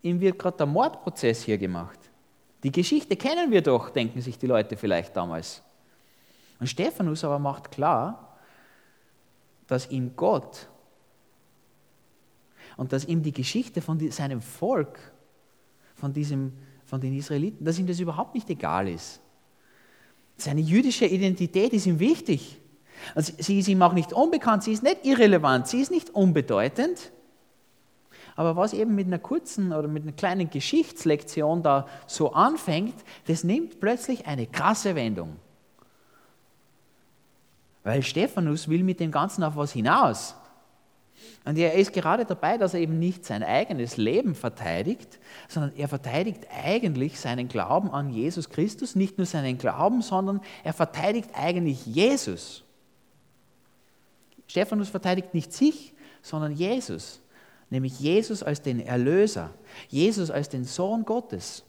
Ihm 0.01 0.19
wird 0.19 0.39
gerade 0.39 0.57
der 0.57 0.65
Mordprozess 0.65 1.43
hier 1.43 1.57
gemacht. 1.57 1.99
Die 2.63 2.71
Geschichte 2.71 3.15
kennen 3.15 3.51
wir 3.51 3.61
doch, 3.61 3.89
denken 3.89 4.21
sich 4.21 4.37
die 4.37 4.47
Leute 4.47 4.77
vielleicht 4.77 5.15
damals. 5.15 5.61
Und 6.59 6.67
Stephanus 6.67 7.23
aber 7.23 7.39
macht 7.39 7.71
klar, 7.71 8.37
dass 9.67 9.89
ihm 9.89 10.15
Gott 10.15 10.67
und 12.77 12.93
dass 12.93 13.05
ihm 13.05 13.23
die 13.23 13.31
Geschichte 13.31 13.81
von 13.81 13.99
seinem 14.11 14.41
Volk, 14.41 14.99
von, 15.95 16.13
diesem, 16.13 16.53
von 16.85 16.99
den 16.99 17.15
Israeliten, 17.15 17.63
dass 17.63 17.79
ihm 17.79 17.87
das 17.87 17.99
überhaupt 17.99 18.35
nicht 18.35 18.49
egal 18.49 18.87
ist. 18.87 19.20
Seine 20.41 20.61
jüdische 20.61 21.05
Identität 21.05 21.71
ist 21.71 21.85
ihm 21.85 21.99
wichtig. 21.99 22.59
Also 23.13 23.33
sie 23.37 23.59
ist 23.59 23.67
ihm 23.67 23.81
auch 23.81 23.93
nicht 23.93 24.11
unbekannt, 24.11 24.63
sie 24.63 24.73
ist 24.73 24.83
nicht 24.83 25.05
irrelevant, 25.05 25.67
sie 25.67 25.81
ist 25.81 25.91
nicht 25.91 26.09
unbedeutend. 26.09 27.11
Aber 28.35 28.55
was 28.55 28.73
eben 28.73 28.95
mit 28.95 29.07
einer 29.07 29.19
kurzen 29.19 29.71
oder 29.71 29.87
mit 29.87 30.03
einer 30.03 30.13
kleinen 30.13 30.49
Geschichtslektion 30.49 31.61
da 31.61 31.87
so 32.07 32.33
anfängt, 32.33 32.95
das 33.27 33.43
nimmt 33.43 33.79
plötzlich 33.79 34.25
eine 34.25 34.47
krasse 34.47 34.95
Wendung. 34.95 35.35
Weil 37.83 38.01
Stephanus 38.01 38.67
will 38.67 38.83
mit 38.83 38.99
dem 38.99 39.11
Ganzen 39.11 39.43
auf 39.43 39.55
was 39.55 39.73
hinaus. 39.73 40.35
Und 41.43 41.57
er 41.57 41.73
ist 41.73 41.93
gerade 41.93 42.25
dabei, 42.25 42.57
dass 42.57 42.73
er 42.73 42.79
eben 42.79 42.99
nicht 42.99 43.25
sein 43.25 43.43
eigenes 43.43 43.97
Leben 43.97 44.35
verteidigt, 44.35 45.19
sondern 45.47 45.75
er 45.75 45.87
verteidigt 45.87 46.45
eigentlich 46.63 47.19
seinen 47.19 47.47
Glauben 47.47 47.89
an 47.91 48.11
Jesus 48.11 48.49
Christus, 48.49 48.95
nicht 48.95 49.17
nur 49.17 49.25
seinen 49.25 49.57
Glauben, 49.57 50.01
sondern 50.01 50.41
er 50.63 50.73
verteidigt 50.73 51.29
eigentlich 51.33 51.85
Jesus. 51.85 52.63
Stephanus 54.47 54.89
verteidigt 54.89 55.33
nicht 55.33 55.51
sich, 55.51 55.93
sondern 56.21 56.51
Jesus, 56.51 57.21
nämlich 57.69 57.99
Jesus 57.99 58.43
als 58.43 58.61
den 58.61 58.79
Erlöser, 58.79 59.49
Jesus 59.89 60.29
als 60.29 60.49
den 60.49 60.65
Sohn 60.65 61.05
Gottes. 61.05 61.63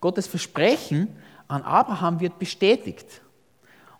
Gottes 0.00 0.26
Versprechen 0.26 1.08
an 1.46 1.62
Abraham 1.62 2.20
wird 2.20 2.38
bestätigt. 2.38 3.20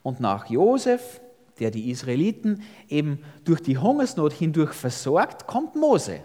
Und 0.03 0.21
nach 0.21 0.49
Josef, 0.49 1.21
der 1.61 1.71
die 1.71 1.90
Israeliten 1.90 2.62
eben 2.88 3.23
durch 3.45 3.61
die 3.61 3.79
Hungersnot 3.79 4.33
hindurch 4.33 4.73
versorgt, 4.73 5.47
kommt 5.47 5.76
Mose. 5.76 6.21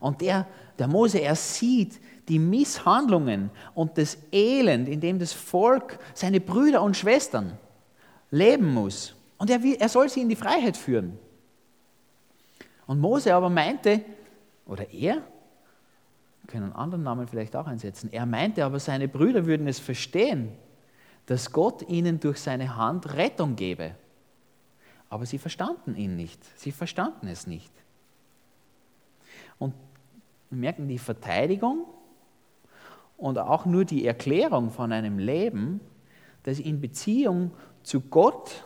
Und 0.00 0.20
der, 0.20 0.46
der 0.78 0.86
Mose, 0.86 1.18
er 1.18 1.34
sieht 1.34 2.00
die 2.28 2.38
Misshandlungen 2.38 3.50
und 3.74 3.98
das 3.98 4.18
Elend, 4.30 4.88
in 4.88 5.00
dem 5.00 5.18
das 5.18 5.32
Volk, 5.32 5.98
seine 6.14 6.40
Brüder 6.40 6.82
und 6.82 6.96
Schwestern 6.96 7.58
leben 8.30 8.72
muss. 8.72 9.14
Und 9.38 9.50
er, 9.50 9.60
er 9.64 9.88
soll 9.88 10.08
sie 10.08 10.20
in 10.20 10.28
die 10.28 10.36
Freiheit 10.36 10.76
führen. 10.76 11.18
Und 12.86 13.00
Mose 13.00 13.34
aber 13.34 13.50
meinte, 13.50 14.02
oder 14.66 14.92
er, 14.92 15.22
können 16.46 16.64
einen 16.64 16.72
anderen 16.72 17.04
Namen 17.04 17.28
vielleicht 17.28 17.54
auch 17.56 17.66
einsetzen, 17.66 18.10
er 18.12 18.26
meinte 18.26 18.64
aber, 18.64 18.80
seine 18.80 19.08
Brüder 19.08 19.46
würden 19.46 19.68
es 19.68 19.78
verstehen, 19.78 20.52
dass 21.28 21.52
Gott 21.52 21.86
ihnen 21.90 22.20
durch 22.20 22.40
seine 22.40 22.76
Hand 22.76 23.12
Rettung 23.12 23.54
gebe. 23.54 23.94
Aber 25.10 25.26
sie 25.26 25.36
verstanden 25.36 25.94
ihn 25.94 26.16
nicht. 26.16 26.42
Sie 26.58 26.72
verstanden 26.72 27.28
es 27.28 27.46
nicht. 27.46 27.70
Und 29.58 29.74
wir 30.48 30.58
merken 30.58 30.88
die 30.88 30.96
Verteidigung 30.96 31.84
und 33.18 33.38
auch 33.38 33.66
nur 33.66 33.84
die 33.84 34.06
Erklärung 34.06 34.70
von 34.70 34.90
einem 34.90 35.18
Leben, 35.18 35.80
das 36.44 36.58
in 36.60 36.80
Beziehung 36.80 37.50
zu 37.82 38.00
Gott 38.00 38.64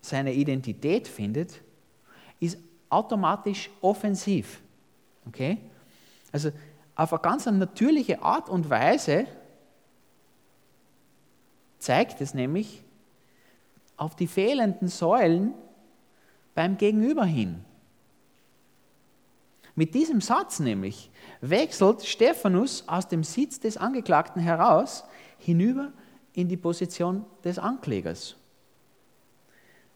seine 0.00 0.34
Identität 0.34 1.06
findet, 1.06 1.62
ist 2.40 2.58
automatisch 2.88 3.70
offensiv. 3.80 4.62
Okay? 5.28 5.58
Also 6.32 6.50
auf 6.96 7.12
eine 7.12 7.22
ganz 7.22 7.46
natürliche 7.46 8.20
Art 8.20 8.48
und 8.48 8.68
Weise 8.68 9.26
zeigt 11.84 12.20
es 12.20 12.34
nämlich 12.34 12.82
auf 13.96 14.16
die 14.16 14.26
fehlenden 14.26 14.88
Säulen 14.88 15.54
beim 16.54 16.76
Gegenüber 16.76 17.24
hin. 17.24 17.64
Mit 19.74 19.94
diesem 19.94 20.20
Satz 20.20 20.60
nämlich 20.60 21.10
wechselt 21.40 22.04
Stephanus 22.04 22.88
aus 22.88 23.08
dem 23.08 23.24
Sitz 23.24 23.60
des 23.60 23.76
Angeklagten 23.76 24.40
heraus 24.40 25.04
hinüber 25.38 25.92
in 26.32 26.48
die 26.48 26.56
Position 26.56 27.24
des 27.42 27.58
Anklägers. 27.58 28.36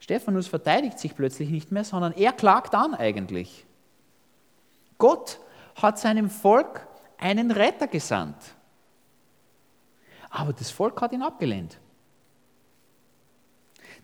Stephanus 0.00 0.47
verteidigt 0.47 0.99
sich 0.99 1.14
plötzlich 1.14 1.50
nicht 1.50 1.73
mehr, 1.73 1.85
sondern 1.85 2.12
er 2.12 2.33
klagt 2.33 2.75
an 2.75 2.95
eigentlich. 2.95 3.66
Gott 4.99 5.40
hat 5.76 5.99
seinem 5.99 6.28
Volk 6.28 6.87
einen 7.18 7.50
Retter 7.50 7.87
gesandt. 7.87 8.37
Aber 10.31 10.53
das 10.53 10.71
Volk 10.71 11.01
hat 11.01 11.13
ihn 11.13 11.23
abgelehnt. 11.23 11.79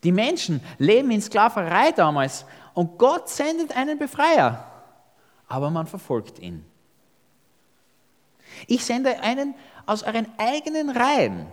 Die 0.02 0.12
Menschen 0.12 0.60
leben 0.78 1.10
in 1.10 1.20
Sklaverei 1.20 1.92
damals 1.92 2.44
und 2.74 2.98
Gott 2.98 3.28
sendet 3.28 3.74
einen 3.76 3.98
Befreier, 3.98 4.70
aber 5.48 5.70
man 5.70 5.86
verfolgt 5.86 6.38
ihn. 6.38 6.64
Ich 8.66 8.84
sende 8.84 9.20
einen 9.20 9.54
aus 9.86 10.02
euren 10.02 10.26
eigenen 10.38 10.90
Reihen. 10.90 11.46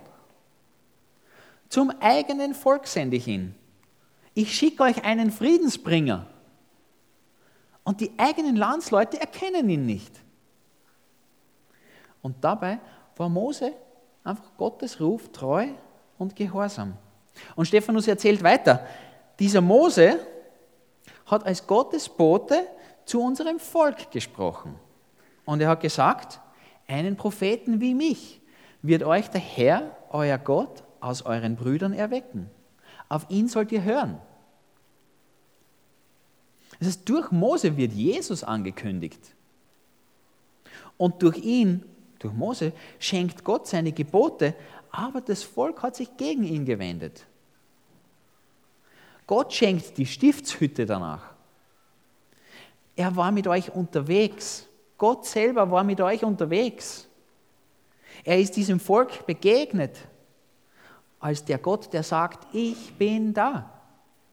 Zum 1.69 1.91
eigenen 2.01 2.53
Volk 2.53 2.87
sende 2.87 3.17
ich 3.17 3.27
ihn. 3.27 3.55
Ich 4.33 4.55
schicke 4.55 4.83
euch 4.83 5.03
einen 5.03 5.31
Friedensbringer. 5.31 6.27
Und 7.83 8.01
die 8.01 8.11
eigenen 8.17 8.55
Landsleute 8.55 9.19
erkennen 9.19 9.69
ihn 9.69 9.85
nicht. 9.85 10.11
Und 12.21 12.43
dabei 12.43 12.79
war 13.15 13.29
Mose 13.29 13.73
einfach 14.23 14.55
Gottes 14.57 14.99
Ruf 14.99 15.29
treu 15.31 15.67
und 16.17 16.35
gehorsam. 16.35 16.97
Und 17.55 17.65
Stephanus 17.65 18.07
erzählt 18.07 18.43
weiter, 18.43 18.85
dieser 19.39 19.61
Mose 19.61 20.19
hat 21.25 21.45
als 21.45 21.65
Gottes 21.65 22.09
Bote 22.09 22.67
zu 23.05 23.21
unserem 23.21 23.59
Volk 23.59 24.11
gesprochen. 24.11 24.75
Und 25.45 25.61
er 25.61 25.69
hat 25.69 25.81
gesagt, 25.81 26.39
einen 26.87 27.15
Propheten 27.15 27.81
wie 27.81 27.93
mich 27.93 28.41
wird 28.81 29.03
euch 29.03 29.29
der 29.29 29.41
Herr, 29.41 29.95
euer 30.09 30.37
Gott, 30.37 30.83
aus 30.99 31.23
euren 31.23 31.55
Brüdern 31.55 31.93
erwecken. 31.93 32.49
Auf 33.09 33.25
ihn 33.29 33.47
sollt 33.47 33.71
ihr 33.71 33.83
hören. 33.83 34.19
Das 36.79 36.87
heißt, 36.87 37.09
durch 37.09 37.31
Mose 37.31 37.77
wird 37.77 37.93
Jesus 37.93 38.43
angekündigt. 38.43 39.35
Und 40.97 41.21
durch 41.21 41.37
ihn, 41.37 41.85
durch 42.23 42.33
Mose, 42.33 42.73
schenkt 42.99 43.43
Gott 43.43 43.67
seine 43.67 43.91
Gebote, 43.91 44.55
aber 44.91 45.21
das 45.21 45.43
Volk 45.43 45.81
hat 45.83 45.95
sich 45.95 46.15
gegen 46.17 46.43
ihn 46.43 46.65
gewendet. 46.65 47.25
Gott 49.27 49.53
schenkt 49.53 49.97
die 49.97 50.05
Stiftshütte 50.05 50.85
danach. 50.85 51.31
Er 52.95 53.15
war 53.15 53.31
mit 53.31 53.47
euch 53.47 53.73
unterwegs. 53.73 54.67
Gott 54.97 55.25
selber 55.25 55.71
war 55.71 55.83
mit 55.83 56.01
euch 56.01 56.23
unterwegs. 56.23 57.07
Er 58.23 58.39
ist 58.39 58.55
diesem 58.55 58.79
Volk 58.79 59.25
begegnet 59.25 59.97
als 61.19 61.45
der 61.45 61.59
Gott, 61.59 61.93
der 61.93 62.03
sagt, 62.03 62.47
ich 62.53 62.93
bin 62.95 63.33
da. 63.33 63.69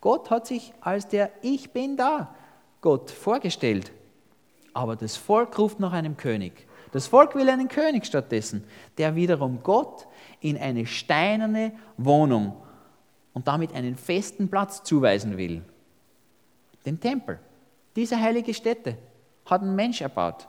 Gott 0.00 0.30
hat 0.30 0.46
sich 0.46 0.72
als 0.80 1.06
der 1.08 1.30
Ich 1.42 1.70
bin 1.70 1.96
da 1.96 2.34
Gott 2.80 3.10
vorgestellt. 3.10 3.92
Aber 4.72 4.96
das 4.96 5.16
Volk 5.16 5.58
ruft 5.58 5.80
nach 5.80 5.92
einem 5.92 6.16
König. 6.16 6.67
Das 6.92 7.06
Volk 7.06 7.34
will 7.34 7.48
einen 7.48 7.68
König 7.68 8.06
stattdessen, 8.06 8.64
der 8.96 9.14
wiederum 9.14 9.62
Gott 9.62 10.06
in 10.40 10.56
eine 10.56 10.86
steinerne 10.86 11.72
Wohnung 11.96 12.56
und 13.34 13.46
damit 13.46 13.74
einen 13.74 13.96
festen 13.96 14.48
Platz 14.48 14.82
zuweisen 14.82 15.36
will. 15.36 15.62
Den 16.86 16.98
Tempel. 16.98 17.38
Diese 17.96 18.20
heilige 18.20 18.54
Stätte 18.54 18.96
hat 19.44 19.62
ein 19.62 19.74
Mensch 19.74 20.00
erbaut. 20.00 20.46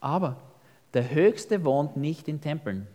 Aber 0.00 0.36
der 0.94 1.10
Höchste 1.10 1.64
wohnt 1.64 1.96
nicht 1.96 2.28
in 2.28 2.40
Tempeln, 2.40 2.86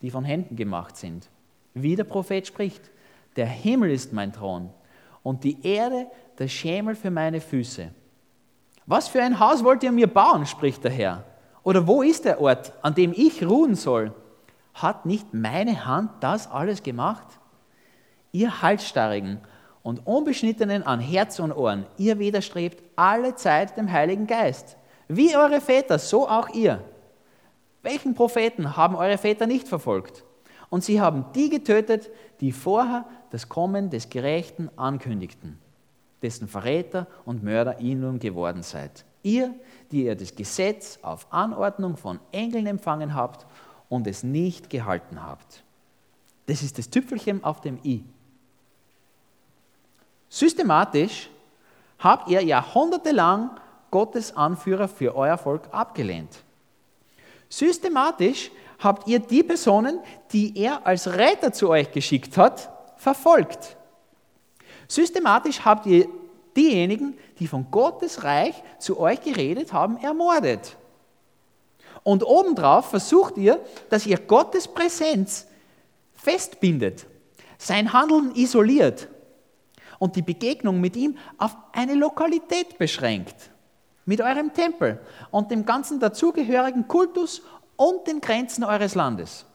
die 0.00 0.10
von 0.10 0.24
Händen 0.24 0.56
gemacht 0.56 0.96
sind. 0.96 1.28
Wie 1.74 1.96
der 1.96 2.04
Prophet 2.04 2.46
spricht, 2.46 2.90
der 3.36 3.46
Himmel 3.46 3.90
ist 3.90 4.12
mein 4.12 4.32
Thron 4.32 4.70
und 5.22 5.44
die 5.44 5.64
Erde 5.64 6.06
der 6.38 6.48
Schemel 6.48 6.94
für 6.94 7.10
meine 7.10 7.40
Füße. 7.40 7.90
Was 8.92 9.08
für 9.08 9.22
ein 9.22 9.40
Haus 9.40 9.64
wollt 9.64 9.82
ihr 9.84 9.90
mir 9.90 10.06
bauen, 10.06 10.44
spricht 10.44 10.84
der 10.84 10.90
Herr. 10.90 11.24
Oder 11.62 11.86
wo 11.86 12.02
ist 12.02 12.26
der 12.26 12.42
Ort, 12.42 12.74
an 12.82 12.94
dem 12.94 13.14
ich 13.16 13.42
ruhen 13.42 13.74
soll? 13.74 14.12
Hat 14.74 15.06
nicht 15.06 15.32
meine 15.32 15.86
Hand 15.86 16.10
das 16.20 16.50
alles 16.50 16.82
gemacht? 16.82 17.26
Ihr 18.32 18.60
Halsstarrigen 18.60 19.40
und 19.82 20.06
Unbeschnittenen 20.06 20.82
an 20.82 21.00
Herz 21.00 21.38
und 21.38 21.52
Ohren, 21.52 21.86
ihr 21.96 22.18
widerstrebt 22.18 22.82
alle 22.94 23.34
Zeit 23.34 23.78
dem 23.78 23.90
Heiligen 23.90 24.26
Geist. 24.26 24.76
Wie 25.08 25.34
eure 25.34 25.62
Väter, 25.62 25.98
so 25.98 26.28
auch 26.28 26.50
ihr. 26.50 26.84
Welchen 27.80 28.14
Propheten 28.14 28.76
haben 28.76 28.94
eure 28.94 29.16
Väter 29.16 29.46
nicht 29.46 29.68
verfolgt? 29.68 30.22
Und 30.68 30.84
sie 30.84 31.00
haben 31.00 31.24
die 31.34 31.48
getötet, 31.48 32.10
die 32.40 32.52
vorher 32.52 33.06
das 33.30 33.48
Kommen 33.48 33.88
des 33.88 34.10
Gerechten 34.10 34.68
ankündigten, 34.76 35.61
dessen 36.22 36.48
Verräter 36.48 37.06
und 37.24 37.42
Mörder 37.42 37.80
ihr 37.80 37.96
nun 37.96 38.18
geworden 38.18 38.62
seid. 38.62 39.04
Ihr, 39.22 39.54
die 39.90 40.04
ihr 40.04 40.16
das 40.16 40.34
Gesetz 40.34 40.98
auf 41.02 41.26
Anordnung 41.32 41.96
von 41.96 42.18
Engeln 42.32 42.66
empfangen 42.66 43.14
habt 43.14 43.46
und 43.88 44.06
es 44.06 44.22
nicht 44.22 44.70
gehalten 44.70 45.22
habt. 45.22 45.62
Das 46.46 46.62
ist 46.62 46.78
das 46.78 46.90
Tüpfelchen 46.90 47.44
auf 47.44 47.60
dem 47.60 47.78
i. 47.84 48.02
Systematisch 50.28 51.28
habt 51.98 52.30
ihr 52.30 52.42
jahrhundertelang 52.42 53.50
Gottes 53.90 54.34
Anführer 54.34 54.88
für 54.88 55.14
euer 55.14 55.36
Volk 55.36 55.68
abgelehnt. 55.70 56.42
Systematisch 57.48 58.50
habt 58.78 59.06
ihr 59.06 59.18
die 59.18 59.42
Personen, 59.42 60.00
die 60.32 60.56
er 60.58 60.86
als 60.86 61.06
Retter 61.06 61.52
zu 61.52 61.68
euch 61.68 61.92
geschickt 61.92 62.36
hat, 62.38 62.70
verfolgt. 62.96 63.76
Systematisch 64.92 65.64
habt 65.64 65.86
ihr 65.86 66.06
diejenigen, 66.54 67.16
die 67.38 67.46
von 67.46 67.70
Gottes 67.70 68.24
Reich 68.24 68.62
zu 68.78 69.00
euch 69.00 69.22
geredet 69.22 69.72
haben, 69.72 69.96
ermordet. 69.96 70.76
Und 72.02 72.22
obendrauf 72.26 72.90
versucht 72.90 73.38
ihr, 73.38 73.58
dass 73.88 74.04
ihr 74.04 74.18
Gottes 74.18 74.68
Präsenz 74.68 75.46
festbindet, 76.14 77.06
sein 77.56 77.94
Handeln 77.94 78.34
isoliert 78.34 79.08
und 79.98 80.14
die 80.14 80.20
Begegnung 80.20 80.78
mit 80.78 80.94
ihm 80.94 81.16
auf 81.38 81.56
eine 81.72 81.94
Lokalität 81.94 82.76
beschränkt, 82.76 83.36
mit 84.04 84.20
eurem 84.20 84.52
Tempel 84.52 85.00
und 85.30 85.50
dem 85.50 85.64
ganzen 85.64 86.00
dazugehörigen 86.00 86.86
Kultus 86.86 87.40
und 87.76 88.06
den 88.06 88.20
Grenzen 88.20 88.62
eures 88.62 88.94
Landes. 88.94 89.46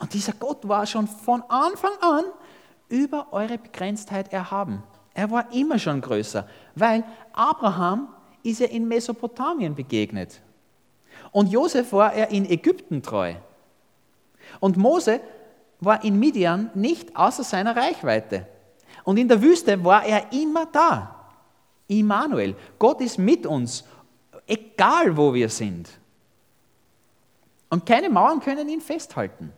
Und 0.00 0.12
dieser 0.14 0.32
Gott 0.32 0.66
war 0.66 0.84
schon 0.84 1.06
von 1.06 1.44
Anfang 1.48 1.92
an 2.00 2.24
über 2.88 3.32
eure 3.32 3.58
Begrenztheit 3.58 4.32
erhaben. 4.32 4.82
Er 5.14 5.30
war 5.30 5.52
immer 5.52 5.78
schon 5.78 6.00
größer, 6.00 6.46
weil 6.74 7.04
Abraham 7.32 8.08
ist 8.42 8.60
er 8.60 8.70
in 8.70 8.86
Mesopotamien 8.86 9.74
begegnet. 9.74 10.40
Und 11.30 11.50
Josef 11.50 11.92
war 11.92 12.12
er 12.12 12.30
in 12.30 12.48
Ägypten 12.48 13.02
treu. 13.02 13.34
Und 14.60 14.76
Mose 14.76 15.20
war 15.80 16.04
in 16.04 16.18
Midian 16.18 16.70
nicht 16.74 17.16
außer 17.16 17.44
seiner 17.44 17.76
Reichweite. 17.76 18.46
Und 19.04 19.16
in 19.16 19.28
der 19.28 19.40
Wüste 19.40 19.82
war 19.84 20.04
er 20.04 20.32
immer 20.32 20.66
da. 20.66 21.14
Immanuel, 21.86 22.56
Gott 22.78 23.00
ist 23.00 23.18
mit 23.18 23.46
uns, 23.46 23.84
egal 24.46 25.16
wo 25.16 25.32
wir 25.34 25.48
sind. 25.48 25.88
Und 27.68 27.84
keine 27.84 28.08
Mauern 28.08 28.40
können 28.40 28.68
ihn 28.68 28.80
festhalten. 28.80 29.52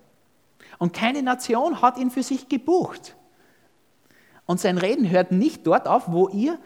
Und 0.78 0.92
keine 0.92 1.22
Nation 1.22 1.80
hat 1.80 1.98
ihn 1.98 2.10
für 2.10 2.22
sich 2.22 2.48
gebucht. 2.48 3.16
Und 4.44 4.60
sein 4.60 4.78
Reden 4.78 5.10
hört 5.10 5.32
nicht 5.32 5.66
dort 5.66 5.88
auf, 5.88 6.10
wo 6.10 6.28
ihr 6.28 6.58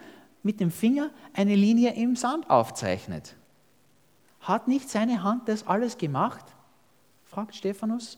mit 0.43 0.59
dem 0.59 0.71
Finger 0.71 1.09
eine 1.33 1.55
Linie 1.55 1.95
im 1.95 2.15
Sand 2.15 2.49
aufzeichnet. 2.49 3.35
Hat 4.41 4.67
nicht 4.67 4.89
seine 4.89 5.23
Hand 5.23 5.47
das 5.47 5.67
alles 5.67 5.97
gemacht? 5.97 6.45
fragt 7.25 7.55
Stephanus. 7.55 8.17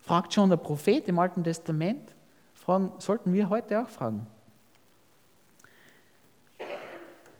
Fragt 0.00 0.34
schon 0.34 0.50
der 0.50 0.58
Prophet 0.58 1.08
im 1.08 1.18
Alten 1.18 1.42
Testament. 1.42 2.14
Fragen, 2.52 2.92
sollten 2.98 3.32
wir 3.32 3.48
heute 3.48 3.80
auch 3.80 3.88
fragen. 3.88 4.26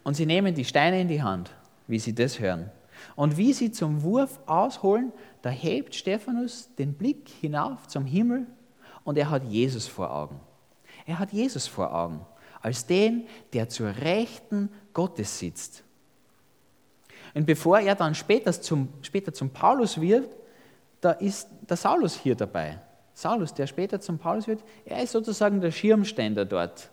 Und 0.02 0.14
sie 0.14 0.26
nehmen 0.26 0.54
die 0.54 0.64
Steine 0.64 1.00
in 1.00 1.08
die 1.08 1.22
Hand, 1.22 1.50
wie 1.86 1.98
sie 1.98 2.14
das 2.14 2.38
hören. 2.38 2.70
Und 3.16 3.36
wie 3.36 3.52
sie 3.52 3.72
zum 3.72 4.02
Wurf 4.02 4.40
ausholen, 4.46 5.12
da 5.44 5.50
hebt 5.50 5.94
Stephanus 5.94 6.70
den 6.78 6.94
Blick 6.94 7.28
hinauf 7.28 7.86
zum 7.86 8.06
Himmel 8.06 8.46
und 9.04 9.18
er 9.18 9.28
hat 9.28 9.44
Jesus 9.44 9.86
vor 9.86 10.10
Augen. 10.10 10.40
Er 11.04 11.18
hat 11.18 11.34
Jesus 11.34 11.66
vor 11.66 11.94
Augen, 11.94 12.24
als 12.62 12.86
den, 12.86 13.26
der 13.52 13.68
zur 13.68 13.88
Rechten 13.88 14.70
Gottes 14.94 15.38
sitzt 15.38 15.84
Und 17.34 17.44
bevor 17.44 17.78
er 17.78 17.94
dann 17.94 18.14
später 18.14 18.52
zum, 18.52 18.88
später 19.02 19.34
zum 19.34 19.50
Paulus 19.50 20.00
wird, 20.00 20.34
da 21.02 21.10
ist 21.10 21.46
der 21.68 21.76
Saulus 21.76 22.14
hier 22.18 22.36
dabei. 22.36 22.80
Saulus, 23.12 23.52
der 23.52 23.66
später 23.66 24.00
zum 24.00 24.18
Paulus 24.18 24.46
wird, 24.46 24.64
er 24.86 25.02
ist 25.02 25.12
sozusagen 25.12 25.60
der 25.60 25.72
Schirmständer 25.72 26.46
dort. 26.46 26.90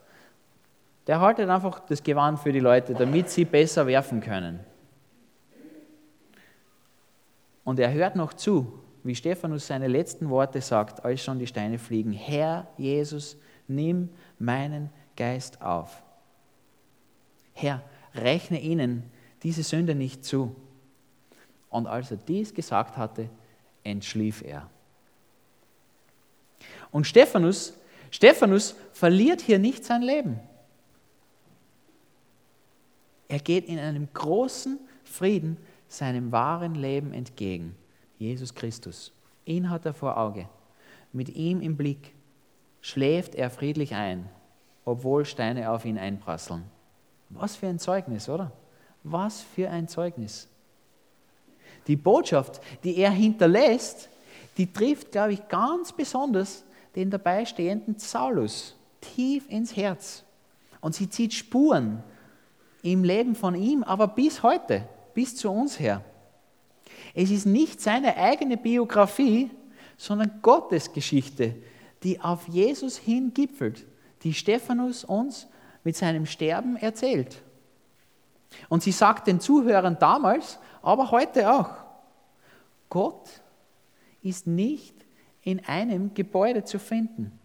Der 1.07 1.21
haltet 1.21 1.49
einfach 1.49 1.79
das 1.87 2.03
Gewand 2.03 2.39
für 2.39 2.51
die 2.51 2.59
Leute, 2.59 2.95
damit 2.95 3.29
sie 3.29 3.45
besser 3.45 3.87
werfen 3.87 4.19
können. 4.19 4.59
Und 7.63 7.79
er 7.79 7.91
hört 7.93 8.15
noch 8.15 8.33
zu, 8.33 8.79
wie 9.03 9.15
Stephanus 9.15 9.67
seine 9.67 9.87
letzten 9.87 10.29
Worte 10.29 10.61
sagt, 10.61 11.03
als 11.03 11.23
schon 11.23 11.39
die 11.39 11.47
Steine 11.47 11.79
fliegen. 11.79 12.13
Herr 12.13 12.67
Jesus, 12.77 13.37
nimm 13.67 14.09
meinen 14.39 14.89
Geist 15.15 15.61
auf. 15.61 16.01
Herr, 17.53 17.83
rechne 18.13 18.59
ihnen 18.59 19.03
diese 19.43 19.63
Sünde 19.63 19.95
nicht 19.95 20.23
zu. 20.23 20.55
Und 21.69 21.87
als 21.87 22.11
er 22.11 22.17
dies 22.17 22.53
gesagt 22.53 22.97
hatte, 22.97 23.29
entschlief 23.83 24.43
er. 24.43 24.69
Und 26.91 27.07
Stephanus, 27.07 27.73
Stephanus 28.11 28.75
verliert 28.93 29.41
hier 29.41 29.57
nicht 29.57 29.85
sein 29.85 30.01
Leben. 30.01 30.39
Er 33.27 33.39
geht 33.39 33.65
in 33.65 33.79
einem 33.79 34.09
großen 34.13 34.77
Frieden 35.03 35.57
seinem 35.91 36.31
wahren 36.31 36.75
Leben 36.75 37.13
entgegen. 37.13 37.75
Jesus 38.17 38.53
Christus. 38.53 39.11
Ihn 39.45 39.69
hat 39.69 39.85
er 39.85 39.93
vor 39.93 40.17
Auge. 40.17 40.47
Mit 41.11 41.35
ihm 41.35 41.61
im 41.61 41.75
Blick 41.75 42.13
schläft 42.81 43.35
er 43.35 43.49
friedlich 43.49 43.93
ein, 43.93 44.29
obwohl 44.85 45.25
Steine 45.25 45.71
auf 45.71 45.85
ihn 45.85 45.97
einprasseln. 45.97 46.63
Was 47.29 47.55
für 47.55 47.67
ein 47.67 47.79
Zeugnis, 47.79 48.29
oder? 48.29 48.51
Was 49.03 49.41
für 49.41 49.69
ein 49.69 49.87
Zeugnis. 49.87 50.47
Die 51.87 51.95
Botschaft, 51.95 52.61
die 52.83 52.97
er 52.97 53.11
hinterlässt, 53.11 54.09
die 54.57 54.71
trifft, 54.71 55.11
glaube 55.11 55.33
ich, 55.33 55.47
ganz 55.47 55.91
besonders 55.91 56.63
den 56.95 57.09
dabei 57.09 57.45
stehenden 57.45 57.97
Saulus 57.97 58.75
tief 58.99 59.49
ins 59.49 59.75
Herz. 59.75 60.23
Und 60.79 60.95
sie 60.95 61.09
zieht 61.09 61.33
Spuren 61.33 62.03
im 62.83 63.03
Leben 63.03 63.35
von 63.35 63.55
ihm, 63.55 63.83
aber 63.83 64.07
bis 64.07 64.43
heute, 64.43 64.87
bis 65.13 65.35
zu 65.35 65.49
uns 65.51 65.79
her. 65.79 66.03
Es 67.13 67.31
ist 67.31 67.45
nicht 67.45 67.81
seine 67.81 68.17
eigene 68.17 68.57
Biografie, 68.57 69.51
sondern 69.97 70.39
Gottes 70.41 70.93
Geschichte, 70.93 71.55
die 72.03 72.19
auf 72.19 72.47
Jesus 72.47 72.97
hin 72.97 73.33
gipfelt, 73.33 73.85
die 74.23 74.33
Stephanus 74.33 75.03
uns 75.03 75.47
mit 75.83 75.95
seinem 75.95 76.25
Sterben 76.25 76.75
erzählt. 76.75 77.41
Und 78.69 78.83
sie 78.83 78.91
sagt 78.91 79.27
den 79.27 79.39
Zuhörern 79.39 79.97
damals, 79.99 80.59
aber 80.81 81.11
heute 81.11 81.51
auch, 81.51 81.69
Gott 82.89 83.29
ist 84.21 84.47
nicht 84.47 84.95
in 85.41 85.65
einem 85.65 86.13
Gebäude 86.13 86.63
zu 86.63 86.79
finden. 86.79 87.39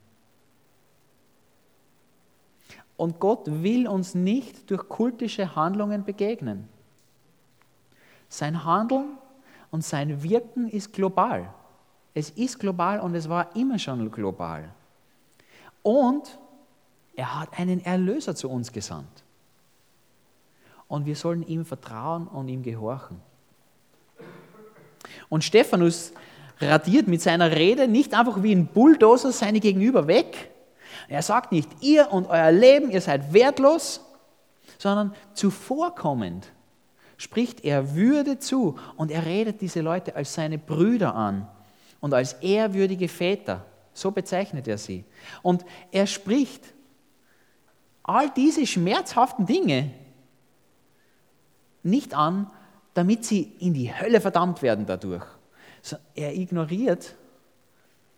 Und 2.97 3.21
Gott 3.21 3.43
will 3.47 3.87
uns 3.87 4.15
nicht 4.15 4.71
durch 4.71 4.89
kultische 4.89 5.55
Handlungen 5.55 6.05
begegnen. 6.05 6.69
Sein 8.29 8.65
Handeln 8.65 9.19
und 9.71 9.85
sein 9.85 10.23
Wirken 10.23 10.69
ist 10.69 10.93
global. 10.93 11.53
Es 12.15 12.31
ist 12.31 12.59
global 12.59 13.01
und 13.01 13.15
es 13.15 13.29
war 13.29 13.55
immer 13.57 13.79
schon 13.79 14.11
global. 14.11 14.71
Und 15.83 16.39
er 17.15 17.41
hat 17.41 17.59
einen 17.59 17.85
Erlöser 17.85 18.35
zu 18.35 18.49
uns 18.51 18.73
gesandt. 18.73 19.23
Und 20.89 21.07
wir 21.07 21.17
sollen 21.17 21.47
ihm 21.47 21.65
vertrauen 21.65 22.27
und 22.27 22.49
ihm 22.49 22.63
gehorchen. 22.63 23.21
Und 25.29 25.45
Stephanus 25.45 26.13
radiert 26.59 27.09
mit 27.09 27.21
seiner 27.21 27.51
Rede 27.51 27.89
nicht 27.89 28.15
einfach 28.15 28.43
wie 28.43 28.55
ein 28.55 28.67
Bulldozer 28.67 29.33
seine 29.33 29.61
Gegenüber 29.61 30.07
weg. 30.07 30.51
Er 31.09 31.23
sagt 31.23 31.53
nicht, 31.53 31.69
ihr 31.81 32.11
und 32.11 32.27
euer 32.29 32.53
Leben, 32.53 32.91
ihr 32.91 33.01
seid 33.01 33.33
wertlos, 33.33 34.01
sondern 34.79 35.15
zuvorkommend 35.35 36.51
spricht 37.17 37.65
er 37.65 37.95
Würde 37.95 38.39
zu 38.39 38.79
und 38.97 39.11
er 39.11 39.25
redet 39.27 39.61
diese 39.61 39.81
Leute 39.81 40.17
als 40.17 40.35
seine 40.35 40.59
Brüder 40.59 41.15
an 41.15 41.49
und 42.01 42.15
als 42.15 42.35
ehrwürdige 42.35 43.09
Väter. 43.09 43.65
So 43.93 44.11
bezeichnet 44.11 44.69
er 44.69 44.79
sie. 44.79 45.05
Und 45.43 45.65
er 45.91 46.07
spricht 46.07 46.75
all 48.03 48.31
diese 48.31 48.67
schmerzhaften 48.67 49.47
Dinge 49.47 49.91
nicht 51.83 52.15
an, 52.15 52.51
damit 52.95 53.25
sie 53.25 53.43
in 53.59 53.75
die 53.75 53.93
Hölle 53.93 54.21
verdammt 54.21 54.63
werden 54.63 54.87
dadurch. 54.87 55.25
Er 56.15 56.35
ignoriert 56.35 57.15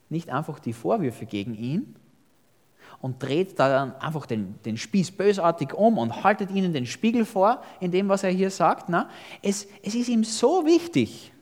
nicht 0.09 0.31
einfach 0.31 0.59
die 0.59 0.73
Vorwürfe 0.73 1.27
gegen 1.27 1.55
ihn, 1.55 1.97
und 3.01 3.23
dreht 3.23 3.59
dann 3.59 3.95
einfach 3.97 4.27
den, 4.27 4.61
den 4.65 4.77
Spieß 4.77 5.13
bösartig 5.13 5.73
um 5.73 5.99
und 5.99 6.25
haltet 6.25 6.51
ihnen 6.51 6.73
den 6.73 6.87
Spiegel 6.87 7.25
vor, 7.25 7.63
in 7.81 7.93
dem, 7.93 8.09
was 8.09 8.25
er 8.25 8.31
hier 8.31 8.51
sagt. 8.51 8.89
Na, 8.89 9.09
es, 9.43 9.69
es 9.83 9.95
ist 9.95 10.09
ihm 10.09 10.25
so 10.25 10.67
wichtig, 10.67 11.33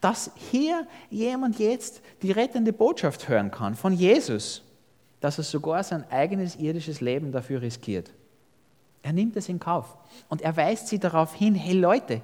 dass 0.00 0.30
hier 0.50 0.86
jemand 1.10 1.58
jetzt 1.58 2.00
die 2.22 2.30
rettende 2.30 2.72
Botschaft 2.72 3.28
hören 3.28 3.50
kann 3.50 3.74
von 3.74 3.92
Jesus, 3.92 4.62
dass 5.20 5.38
er 5.38 5.44
sogar 5.44 5.82
sein 5.82 6.08
eigenes 6.10 6.56
irdisches 6.56 7.00
Leben 7.00 7.32
dafür 7.32 7.62
riskiert. 7.62 8.12
Er 9.02 9.12
nimmt 9.12 9.36
es 9.36 9.48
in 9.48 9.58
Kauf 9.58 9.96
und 10.28 10.42
er 10.42 10.56
weist 10.56 10.88
sie 10.88 10.98
darauf 10.98 11.34
hin, 11.34 11.54
hey 11.54 11.78
Leute, 11.78 12.22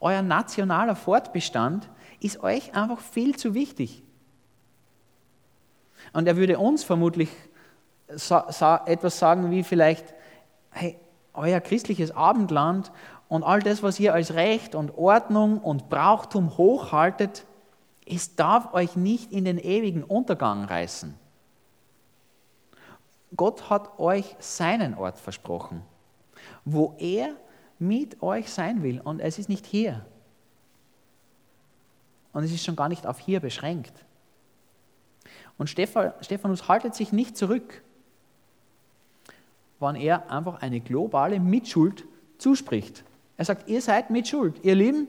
euer 0.00 0.22
nationaler 0.22 0.96
Fortbestand 0.96 1.88
ist 2.20 2.42
euch 2.42 2.74
einfach 2.74 3.00
viel 3.00 3.36
zu 3.36 3.54
wichtig. 3.54 4.02
Und 6.12 6.26
er 6.26 6.36
würde 6.36 6.58
uns 6.58 6.84
vermutlich 6.84 7.30
etwas 8.08 9.18
sagen 9.18 9.50
wie 9.50 9.64
vielleicht, 9.64 10.14
hey, 10.70 10.98
euer 11.32 11.60
christliches 11.60 12.10
Abendland 12.10 12.92
und 13.28 13.42
all 13.42 13.60
das, 13.60 13.82
was 13.82 13.98
ihr 13.98 14.14
als 14.14 14.34
Recht 14.34 14.74
und 14.74 14.96
Ordnung 14.96 15.58
und 15.58 15.88
Brauchtum 15.88 16.56
hochhaltet, 16.56 17.44
es 18.06 18.36
darf 18.36 18.74
euch 18.74 18.96
nicht 18.96 19.32
in 19.32 19.44
den 19.44 19.58
ewigen 19.58 20.04
Untergang 20.04 20.64
reißen. 20.64 21.14
Gott 23.36 23.70
hat 23.70 23.98
euch 23.98 24.36
seinen 24.38 24.94
Ort 24.94 25.18
versprochen, 25.18 25.82
wo 26.64 26.94
er 26.98 27.34
mit 27.78 28.22
euch 28.22 28.52
sein 28.52 28.82
will. 28.82 29.00
Und 29.00 29.20
es 29.20 29.38
ist 29.38 29.48
nicht 29.48 29.66
hier. 29.66 30.04
Und 32.32 32.44
es 32.44 32.52
ist 32.52 32.64
schon 32.64 32.76
gar 32.76 32.88
nicht 32.88 33.06
auf 33.06 33.18
hier 33.18 33.40
beschränkt. 33.40 34.04
Und 35.56 35.68
Stephanus 35.68 36.68
haltet 36.68 36.94
sich 36.94 37.12
nicht 37.12 37.36
zurück 37.36 37.82
wann 39.84 39.96
er 39.96 40.30
einfach 40.30 40.62
eine 40.62 40.80
globale 40.80 41.38
Mitschuld 41.38 42.04
zuspricht. 42.38 43.04
Er 43.36 43.44
sagt, 43.44 43.68
ihr 43.68 43.82
seid 43.82 44.10
Mitschuld. 44.10 44.64
Ihr 44.64 44.74
Lieben, 44.74 45.08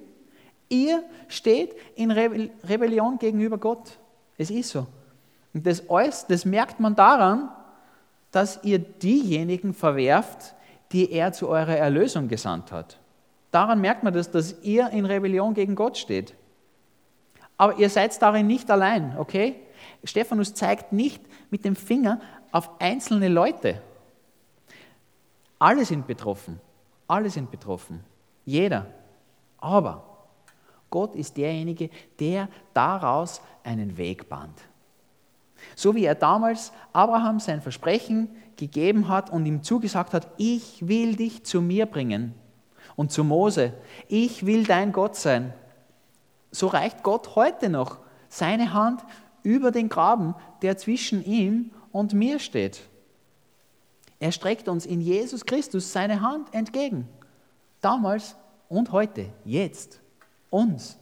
ihr 0.70 1.02
steht 1.30 1.74
in 1.96 2.12
Rebellion 2.12 3.18
gegenüber 3.18 3.58
Gott. 3.58 3.98
Es 4.38 4.52
ist 4.52 4.70
so. 4.70 4.86
Und 5.54 5.66
das 5.66 5.90
alles, 5.90 6.28
das 6.28 6.44
merkt 6.44 6.82
man 6.82 6.94
daran, 6.94 7.50
dass 8.32 8.64
ihr 8.64 8.80
diejenigen 8.80 9.74
verwerft, 9.74 10.54
die 10.92 11.10
er 11.10 11.32
zu 11.32 11.48
eurer 11.48 11.78
Erlösung 11.78 12.28
gesandt 12.28 12.74
hat. 12.74 13.00
Daran 13.52 13.80
merkt 13.80 14.04
man 14.04 14.14
das, 14.14 14.30
dass 14.30 14.62
ihr 14.62 14.90
in 14.90 15.06
Rebellion 15.06 15.54
gegen 15.54 15.76
Gott 15.76 15.98
steht. 15.98 16.36
Aber 17.56 17.80
ihr 17.80 17.90
seid 17.90 18.22
darin 18.22 18.48
nicht 18.48 18.70
allein, 18.70 19.16
okay? 19.18 19.56
Stephanus 20.04 20.54
zeigt 20.54 20.92
nicht 20.92 21.24
mit 21.50 21.64
dem 21.64 21.78
Finger 21.78 22.20
auf 22.52 22.70
einzelne 22.82 23.30
Leute, 23.30 23.82
alle 25.60 25.86
sind 25.86 26.08
betroffen. 26.08 26.60
Alle 27.08 27.30
sind 27.30 27.52
betroffen. 27.52 28.04
Jeder. 28.46 28.88
Aber 29.58 30.04
Gott 30.90 31.16
ist 31.16 31.38
derjenige, 31.38 31.90
der 32.20 32.48
daraus 32.74 33.42
einen 33.64 33.98
Weg 33.98 34.30
bahnt. 34.30 34.62
So 35.76 35.96
wie 35.96 36.06
er 36.06 36.16
damals 36.16 36.72
Abraham 36.94 37.40
sein 37.40 37.62
Versprechen 37.62 38.30
gegeben 38.56 39.08
hat 39.08 39.30
und 39.30 39.46
ihm 39.46 39.64
zugesagt 39.64 40.14
hat, 40.14 40.28
ich 40.38 40.88
will 40.88 41.16
dich 41.16 41.44
zu 41.44 41.62
mir 41.62 41.86
bringen. 41.86 42.34
Und 42.96 43.12
zu 43.12 43.24
Mose, 43.24 43.74
ich 44.08 44.46
will 44.46 44.64
dein 44.64 44.92
Gott 44.92 45.16
sein. 45.16 45.54
So 46.52 46.68
reicht 46.68 47.04
Gott 47.04 47.36
heute 47.36 47.70
noch 47.70 47.98
seine 48.30 48.74
Hand 48.74 49.02
über 49.44 49.72
den 49.72 49.90
Graben, 49.90 50.36
der 50.62 50.78
zwischen 50.78 51.24
ihm 51.26 51.72
und 51.92 52.14
mir 52.14 52.40
steht. 52.40 52.82
Er 54.20 54.32
streckt 54.32 54.68
uns 54.68 54.86
in 54.86 55.02
Jesus 55.02 55.46
Christus 55.46 55.92
seine 55.92 56.22
Hand 56.22 56.54
entgegen. 56.54 57.08
Damals 57.82 58.36
und 58.70 58.92
heute, 58.92 59.30
jetzt, 59.44 60.00
uns. 60.50 60.98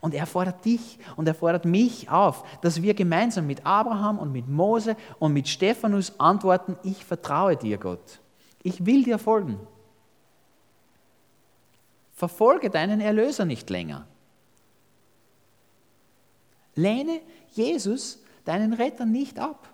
Und 0.00 0.14
er 0.14 0.26
fordert 0.26 0.64
dich 0.64 0.98
und 1.16 1.28
er 1.28 1.34
fordert 1.34 1.64
mich 1.64 2.08
auf, 2.08 2.44
dass 2.60 2.82
wir 2.82 2.94
gemeinsam 2.94 3.46
mit 3.46 3.64
Abraham 3.66 4.18
und 4.18 4.32
mit 4.32 4.48
Mose 4.48 4.96
und 5.18 5.32
mit 5.32 5.48
Stephanus 5.48 6.18
antworten, 6.18 6.76
ich 6.82 7.04
vertraue 7.04 7.56
dir, 7.56 7.78
Gott. 7.78 8.20
Ich 8.62 8.86
will 8.86 9.04
dir 9.04 9.18
folgen. 9.18 9.60
Verfolge 12.14 12.70
deinen 12.70 13.00
Erlöser 13.00 13.44
nicht 13.44 13.68
länger. 13.70 14.06
Lehne 16.74 17.20
Jesus, 17.52 18.22
deinen 18.44 18.72
Retter, 18.72 19.04
nicht 19.04 19.38
ab. 19.38 19.73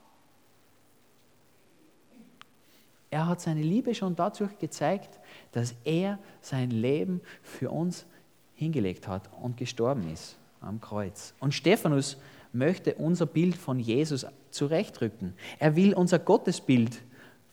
Er 3.11 3.27
hat 3.27 3.41
seine 3.41 3.63
Liebe 3.63 3.95
schon 3.95 4.15
dadurch 4.15 4.59
gezeigt, 4.59 5.19
dass 5.53 5.75
er 5.85 6.19
sein 6.41 6.71
Leben 6.71 7.21
für 7.43 7.71
uns 7.71 8.07
hingelegt 8.55 9.09
hat 9.09 9.29
und 9.41 9.57
gestorben 9.57 10.09
ist 10.13 10.37
am 10.61 10.81
Kreuz. 10.81 11.35
Und 11.41 11.55
Stephanus 11.55 12.19
möchte 12.53 12.95
unser 12.95 13.27
Bild 13.27 13.57
von 13.57 13.81
Jesus 13.81 14.27
zurechtrücken. 14.51 15.35
Er 15.59 15.77
will 15.77 15.95
unser 15.95 16.19
Gottesbild 16.19 17.01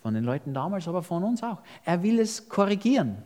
von 0.01 0.13
den 0.13 0.23
Leuten 0.23 0.53
damals, 0.53 0.87
aber 0.87 1.03
von 1.03 1.23
uns 1.23 1.41
auch. 1.43 1.59
Er 1.85 2.03
will 2.03 2.19
es 2.19 2.49
korrigieren. 2.49 3.17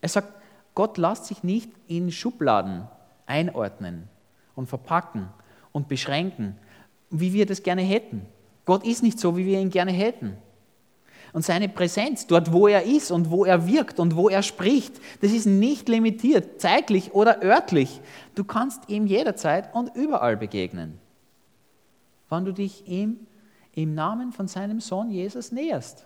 Er 0.00 0.08
sagt, 0.08 0.32
Gott 0.74 0.98
lässt 0.98 1.26
sich 1.26 1.42
nicht 1.42 1.70
in 1.86 2.10
Schubladen 2.10 2.88
einordnen 3.26 4.08
und 4.56 4.68
verpacken 4.68 5.28
und 5.70 5.88
beschränken, 5.88 6.56
wie 7.10 7.32
wir 7.32 7.46
das 7.46 7.62
gerne 7.62 7.82
hätten. 7.82 8.26
Gott 8.64 8.86
ist 8.86 9.02
nicht 9.02 9.18
so, 9.18 9.36
wie 9.36 9.46
wir 9.46 9.60
ihn 9.60 9.70
gerne 9.70 9.92
hätten. 9.92 10.36
Und 11.32 11.44
seine 11.44 11.68
Präsenz, 11.68 12.26
dort 12.26 12.52
wo 12.52 12.68
er 12.68 12.82
ist 12.82 13.10
und 13.10 13.30
wo 13.30 13.44
er 13.44 13.66
wirkt 13.66 13.98
und 13.98 14.16
wo 14.16 14.28
er 14.28 14.42
spricht, 14.42 15.00
das 15.22 15.32
ist 15.32 15.46
nicht 15.46 15.88
limitiert, 15.88 16.60
zeitlich 16.60 17.14
oder 17.14 17.42
örtlich. 17.42 18.00
Du 18.34 18.44
kannst 18.44 18.88
ihm 18.88 19.06
jederzeit 19.06 19.74
und 19.74 19.96
überall 19.96 20.36
begegnen, 20.36 20.98
wann 22.28 22.44
du 22.44 22.52
dich 22.52 22.86
ihm 22.86 23.26
im 23.74 23.94
Namen 23.94 24.32
von 24.32 24.46
seinem 24.46 24.80
Sohn 24.80 25.10
Jesus 25.10 25.52
näherst. 25.52 26.04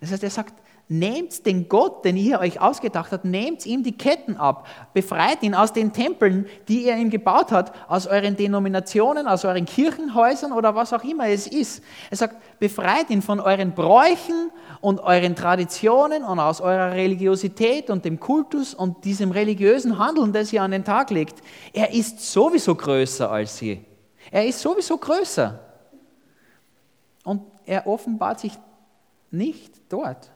Das 0.00 0.10
heißt, 0.10 0.24
er 0.24 0.30
sagt, 0.30 0.61
Nehmt 0.94 1.46
den 1.46 1.70
Gott, 1.70 2.04
den 2.04 2.18
ihr 2.18 2.38
euch 2.38 2.60
ausgedacht 2.60 3.12
habt, 3.12 3.24
nehmt 3.24 3.64
ihm 3.64 3.82
die 3.82 3.96
Ketten 3.96 4.36
ab, 4.36 4.66
befreit 4.92 5.42
ihn 5.42 5.54
aus 5.54 5.72
den 5.72 5.94
Tempeln, 5.94 6.44
die 6.68 6.84
ihr 6.84 6.94
ihm 6.98 7.08
gebaut 7.08 7.50
habt, 7.50 7.72
aus 7.90 8.06
euren 8.06 8.36
Denominationen, 8.36 9.26
aus 9.26 9.46
euren 9.46 9.64
Kirchenhäusern 9.64 10.52
oder 10.52 10.74
was 10.74 10.92
auch 10.92 11.02
immer 11.02 11.28
es 11.28 11.46
ist. 11.46 11.82
Er 12.10 12.18
sagt, 12.18 12.36
befreit 12.58 13.08
ihn 13.08 13.22
von 13.22 13.40
euren 13.40 13.72
Bräuchen 13.72 14.50
und 14.82 15.00
euren 15.00 15.34
Traditionen 15.34 16.24
und 16.24 16.38
aus 16.38 16.60
eurer 16.60 16.92
Religiosität 16.92 17.88
und 17.88 18.04
dem 18.04 18.20
Kultus 18.20 18.74
und 18.74 19.06
diesem 19.06 19.30
religiösen 19.30 19.98
Handeln, 19.98 20.34
das 20.34 20.52
ihr 20.52 20.60
an 20.60 20.72
den 20.72 20.84
Tag 20.84 21.08
legt. 21.08 21.40
Er 21.72 21.94
ist 21.94 22.20
sowieso 22.20 22.74
größer 22.74 23.30
als 23.30 23.56
sie. 23.56 23.82
Er 24.30 24.44
ist 24.44 24.60
sowieso 24.60 24.98
größer. 24.98 25.58
Und 27.24 27.44
er 27.64 27.86
offenbart 27.86 28.40
sich 28.40 28.52
nicht 29.30 29.72
dort 29.88 30.30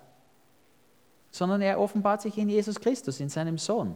sondern 1.37 1.61
er 1.61 1.79
offenbart 1.79 2.23
sich 2.23 2.39
in 2.39 2.49
Jesus 2.49 2.81
Christus, 2.81 3.21
in 3.21 3.29
seinem 3.29 3.59
Sohn. 3.59 3.95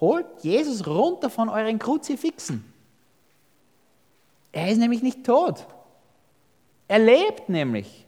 Holt 0.00 0.26
Jesus 0.42 0.86
runter 0.86 1.30
von 1.30 1.48
euren 1.48 1.78
Kruzifixen. 1.78 2.64
Er 4.52 4.70
ist 4.70 4.78
nämlich 4.78 5.02
nicht 5.02 5.24
tot. 5.24 5.66
Er 6.88 6.98
lebt 6.98 7.48
nämlich. 7.48 8.06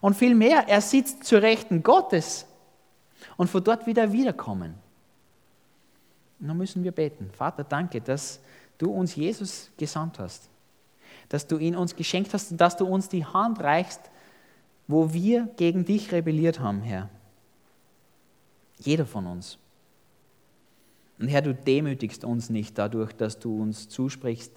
Und 0.00 0.14
vielmehr, 0.14 0.68
er 0.68 0.80
sitzt 0.80 1.24
zur 1.24 1.42
Rechten 1.42 1.82
Gottes 1.82 2.46
und 3.36 3.48
von 3.48 3.62
dort 3.62 3.86
wieder 3.86 4.12
wiederkommen. 4.12 4.74
Dann 6.38 6.56
müssen 6.56 6.84
wir 6.84 6.92
beten. 6.92 7.30
Vater, 7.32 7.64
danke, 7.64 8.00
dass 8.00 8.40
du 8.78 8.90
uns 8.90 9.16
Jesus 9.16 9.70
gesandt 9.76 10.18
hast, 10.18 10.48
dass 11.28 11.46
du 11.46 11.58
ihn 11.58 11.74
uns 11.74 11.96
geschenkt 11.96 12.32
hast 12.32 12.52
und 12.52 12.58
dass 12.58 12.76
du 12.76 12.86
uns 12.86 13.08
die 13.08 13.24
Hand 13.26 13.60
reichst, 13.60 14.00
wo 14.88 15.12
wir 15.12 15.48
gegen 15.56 15.84
dich 15.84 16.10
rebelliert 16.10 16.58
haben, 16.58 16.80
Herr. 16.80 17.10
Jeder 18.78 19.06
von 19.06 19.26
uns. 19.26 19.58
Und 21.18 21.28
Herr, 21.28 21.42
du 21.42 21.54
demütigst 21.54 22.24
uns 22.24 22.48
nicht 22.48 22.78
dadurch, 22.78 23.12
dass 23.12 23.38
du 23.38 23.60
uns 23.60 23.88
zusprichst, 23.88 24.52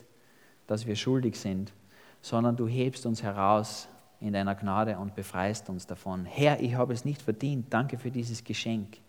dass 0.68 0.86
wir 0.86 0.96
schuldig 0.96 1.36
sind, 1.36 1.74
sondern 2.22 2.56
du 2.56 2.68
hebst 2.68 3.06
uns 3.06 3.22
heraus 3.22 3.90
in 4.22 4.34
deiner 4.34 4.56
Gnade 4.56 4.98
und 4.98 5.16
befreist 5.16 5.70
uns 5.70 5.86
davon. 5.86 6.26
Herr, 6.26 6.62
ich 6.62 6.76
habe 6.76 6.94
es 6.94 7.04
nicht 7.04 7.22
verdient. 7.22 7.66
Danke 7.72 7.98
für 7.98 8.12
dieses 8.12 8.44
Geschenk. 8.44 9.00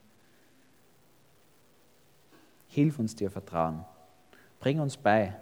Hilf 2.68 2.98
uns 2.98 3.14
dir 3.14 3.30
vertrauen. 3.30 3.84
Bring 4.58 4.80
uns 4.80 4.96
bei, 4.96 5.36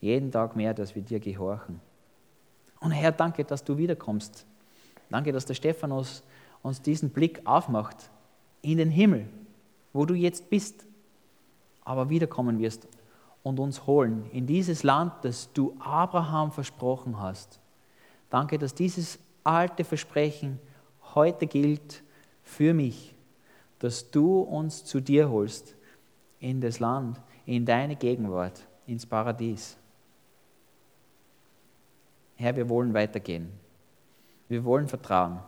jeden 0.00 0.30
Tag 0.30 0.54
mehr, 0.54 0.72
dass 0.72 0.94
wir 0.94 1.02
dir 1.02 1.18
gehorchen. 1.18 1.80
Und 2.80 2.92
Herr, 2.92 3.12
danke, 3.12 3.44
dass 3.44 3.64
du 3.64 3.76
wiederkommst 3.76 4.46
Danke, 5.14 5.30
dass 5.30 5.44
der 5.44 5.54
Stephanus 5.54 6.24
uns 6.60 6.82
diesen 6.82 7.10
Blick 7.10 7.40
aufmacht 7.44 8.10
in 8.62 8.78
den 8.78 8.90
Himmel, 8.90 9.28
wo 9.92 10.06
du 10.06 10.14
jetzt 10.14 10.50
bist, 10.50 10.88
aber 11.84 12.10
wiederkommen 12.10 12.58
wirst 12.58 12.88
und 13.44 13.60
uns 13.60 13.86
holen 13.86 14.28
in 14.32 14.44
dieses 14.44 14.82
Land, 14.82 15.12
das 15.22 15.52
du 15.52 15.76
Abraham 15.78 16.50
versprochen 16.50 17.20
hast. 17.20 17.60
Danke, 18.28 18.58
dass 18.58 18.74
dieses 18.74 19.20
alte 19.44 19.84
Versprechen 19.84 20.58
heute 21.14 21.46
gilt 21.46 22.02
für 22.42 22.74
mich, 22.74 23.14
dass 23.78 24.10
du 24.10 24.40
uns 24.40 24.84
zu 24.84 24.98
dir 24.98 25.30
holst 25.30 25.76
in 26.40 26.60
das 26.60 26.80
Land, 26.80 27.20
in 27.46 27.64
deine 27.64 27.94
Gegenwart, 27.94 28.66
ins 28.88 29.06
Paradies. 29.06 29.76
Herr, 32.34 32.56
wir 32.56 32.68
wollen 32.68 32.92
weitergehen. 32.92 33.63
Wir 34.48 34.64
wollen 34.64 34.88
vertrauen. 34.88 35.40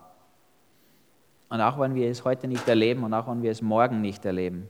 Und 1.48 1.60
auch 1.60 1.78
wenn 1.78 1.94
wir 1.94 2.10
es 2.10 2.24
heute 2.24 2.48
nicht 2.48 2.66
erleben 2.68 3.04
und 3.04 3.14
auch 3.14 3.28
wenn 3.28 3.42
wir 3.42 3.50
es 3.50 3.62
morgen 3.62 4.00
nicht 4.00 4.24
erleben, 4.24 4.68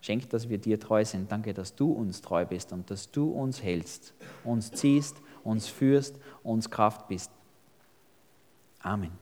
schenk, 0.00 0.28
dass 0.30 0.48
wir 0.48 0.58
dir 0.58 0.78
treu 0.78 1.04
sind. 1.04 1.30
Danke, 1.30 1.54
dass 1.54 1.74
du 1.74 1.92
uns 1.92 2.20
treu 2.20 2.44
bist 2.44 2.72
und 2.72 2.90
dass 2.90 3.10
du 3.10 3.30
uns 3.30 3.62
hältst, 3.62 4.14
uns 4.44 4.70
ziehst, 4.72 5.16
uns 5.44 5.68
führst, 5.68 6.16
uns 6.42 6.70
Kraft 6.70 7.08
bist. 7.08 7.30
Amen. 8.82 9.12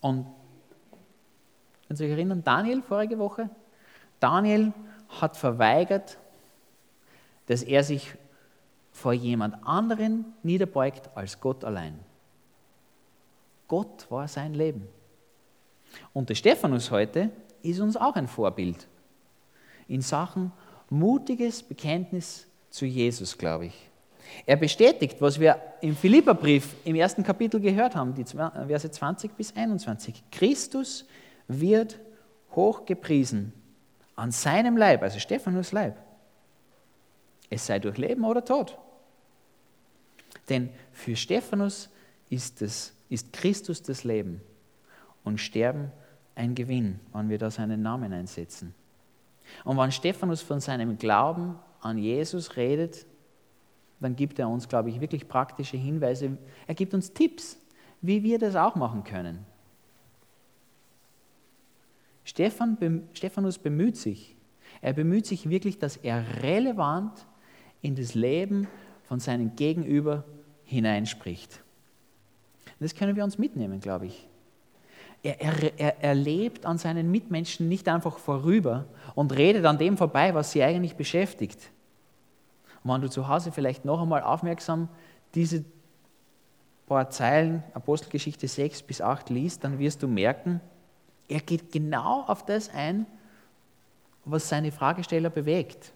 Und 0.00 0.24
können 1.86 1.96
Sie 1.96 2.04
sich 2.04 2.12
erinnern, 2.12 2.44
Daniel 2.44 2.82
vorige 2.82 3.18
Woche? 3.18 3.50
Daniel 4.20 4.72
hat 5.08 5.36
verweigert, 5.36 6.18
dass 7.46 7.62
er 7.62 7.82
sich 7.82 8.14
vor 8.98 9.12
jemand 9.12 9.56
anderen 9.64 10.24
niederbeugt 10.42 11.08
als 11.14 11.40
Gott 11.40 11.64
allein. 11.64 11.98
Gott 13.68 14.10
war 14.10 14.26
sein 14.26 14.54
Leben. 14.54 14.88
Und 16.12 16.28
der 16.28 16.34
Stephanus 16.34 16.90
heute 16.90 17.30
ist 17.62 17.80
uns 17.80 17.96
auch 17.96 18.16
ein 18.16 18.26
Vorbild 18.26 18.88
in 19.86 20.02
Sachen 20.02 20.52
mutiges 20.90 21.62
Bekenntnis 21.62 22.46
zu 22.70 22.86
Jesus, 22.86 23.38
glaube 23.38 23.66
ich. 23.66 23.90
Er 24.44 24.56
bestätigt, 24.56 25.20
was 25.20 25.38
wir 25.38 25.60
im 25.80 25.96
Philipperbrief 25.96 26.74
im 26.84 26.96
ersten 26.96 27.22
Kapitel 27.22 27.60
gehört 27.60 27.94
haben, 27.94 28.14
die 28.14 28.24
Verse 28.24 28.90
20 28.90 29.36
bis 29.36 29.56
21. 29.56 30.24
Christus 30.30 31.06
wird 31.46 31.98
hochgepriesen 32.54 33.52
an 34.16 34.32
seinem 34.32 34.76
Leib, 34.76 35.02
also 35.02 35.18
Stephanus 35.18 35.72
Leib. 35.72 35.96
Es 37.48 37.64
sei 37.64 37.78
durch 37.78 37.96
Leben 37.96 38.24
oder 38.24 38.44
Tod. 38.44 38.76
Denn 40.48 40.70
für 40.92 41.16
Stephanus 41.16 41.90
ist, 42.30 42.62
es, 42.62 42.94
ist 43.08 43.32
Christus 43.32 43.82
das 43.82 44.04
Leben 44.04 44.40
und 45.24 45.38
Sterben 45.38 45.90
ein 46.34 46.54
Gewinn, 46.54 47.00
wenn 47.12 47.28
wir 47.28 47.38
da 47.38 47.50
seinen 47.50 47.82
Namen 47.82 48.12
einsetzen. 48.12 48.74
Und 49.64 49.76
wenn 49.76 49.92
Stephanus 49.92 50.42
von 50.42 50.60
seinem 50.60 50.98
Glauben 50.98 51.56
an 51.80 51.98
Jesus 51.98 52.56
redet, 52.56 53.06
dann 54.00 54.14
gibt 54.14 54.38
er 54.38 54.48
uns, 54.48 54.68
glaube 54.68 54.90
ich, 54.90 55.00
wirklich 55.00 55.26
praktische 55.26 55.76
Hinweise. 55.76 56.38
Er 56.66 56.74
gibt 56.74 56.94
uns 56.94 57.12
Tipps, 57.12 57.58
wie 58.00 58.22
wir 58.22 58.38
das 58.38 58.54
auch 58.54 58.76
machen 58.76 59.02
können. 59.04 59.44
Stephan, 62.24 63.08
Stephanus 63.14 63.58
bemüht 63.58 63.96
sich. 63.96 64.36
Er 64.80 64.92
bemüht 64.92 65.26
sich 65.26 65.48
wirklich, 65.48 65.78
dass 65.78 65.96
er 65.96 66.42
relevant 66.42 67.26
in 67.80 67.96
das 67.96 68.14
Leben 68.14 68.68
von 69.04 69.18
seinem 69.18 69.56
Gegenüber 69.56 70.24
hineinspricht. 70.68 71.62
das 72.78 72.94
können 72.94 73.16
wir 73.16 73.24
uns 73.24 73.38
mitnehmen, 73.38 73.80
glaube 73.80 74.06
ich. 74.06 74.28
Er, 75.22 75.40
er, 75.40 75.80
er, 75.80 76.02
er 76.02 76.14
lebt 76.14 76.64
an 76.64 76.78
seinen 76.78 77.10
Mitmenschen 77.10 77.68
nicht 77.68 77.88
einfach 77.88 78.18
vorüber 78.18 78.84
und 79.14 79.34
redet 79.36 79.64
an 79.64 79.78
dem 79.78 79.96
vorbei, 79.96 80.34
was 80.34 80.52
sie 80.52 80.62
eigentlich 80.62 80.94
beschäftigt. 80.94 81.70
Und 82.84 82.92
wenn 82.92 83.00
du 83.00 83.10
zu 83.10 83.26
Hause 83.26 83.50
vielleicht 83.50 83.84
noch 83.84 84.00
einmal 84.00 84.22
aufmerksam 84.22 84.88
diese 85.34 85.64
paar 86.86 87.10
Zeilen 87.10 87.64
Apostelgeschichte 87.72 88.46
6 88.46 88.82
bis 88.82 89.00
8 89.00 89.30
liest, 89.30 89.64
dann 89.64 89.78
wirst 89.78 90.02
du 90.02 90.08
merken, 90.08 90.60
er 91.28 91.40
geht 91.40 91.72
genau 91.72 92.22
auf 92.22 92.44
das 92.44 92.68
ein, 92.68 93.06
was 94.24 94.48
seine 94.48 94.70
Fragesteller 94.70 95.30
bewegt. 95.30 95.92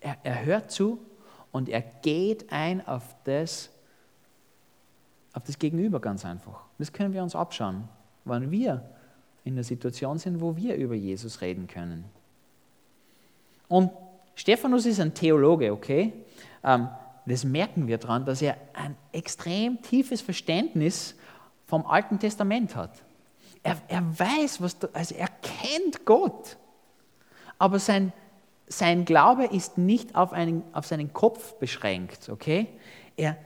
Er, 0.00 0.16
er 0.22 0.44
hört 0.44 0.70
zu 0.70 0.98
und 1.52 1.68
er 1.68 1.80
geht 1.80 2.52
ein 2.52 2.86
auf 2.86 3.16
das, 3.24 3.70
auf 5.32 5.42
das 5.44 5.58
Gegenüber 5.58 6.00
ganz 6.00 6.24
einfach. 6.24 6.62
Das 6.78 6.92
können 6.92 7.12
wir 7.12 7.22
uns 7.22 7.34
abschauen, 7.34 7.88
wann 8.24 8.50
wir 8.50 8.84
in 9.44 9.54
der 9.54 9.64
Situation 9.64 10.18
sind, 10.18 10.40
wo 10.40 10.56
wir 10.56 10.76
über 10.76 10.94
Jesus 10.94 11.40
reden 11.40 11.66
können. 11.66 12.04
Und 13.68 13.90
Stephanus 14.34 14.86
ist 14.86 15.00
ein 15.00 15.14
Theologe, 15.14 15.72
okay? 15.72 16.12
Ähm, 16.62 16.88
das 17.26 17.44
merken 17.44 17.86
wir 17.86 17.98
daran, 17.98 18.24
dass 18.24 18.42
er 18.42 18.56
ein 18.72 18.96
extrem 19.12 19.80
tiefes 19.82 20.20
Verständnis 20.20 21.14
vom 21.66 21.86
Alten 21.86 22.18
Testament 22.18 22.74
hat. 22.74 22.90
Er, 23.62 23.76
er 23.88 24.18
weiß, 24.18 24.60
was, 24.62 24.76
also 24.92 25.14
er 25.14 25.28
kennt 25.42 26.04
Gott. 26.04 26.56
Aber 27.58 27.78
sein, 27.78 28.12
sein 28.70 29.04
Glaube 29.04 29.46
ist 29.46 29.78
nicht 29.78 30.14
auf, 30.14 30.32
einen, 30.32 30.62
auf 30.72 30.86
seinen 30.86 31.12
Kopf 31.12 31.54
beschränkt, 31.54 32.28
okay? 32.28 32.68
Er, 33.16 33.36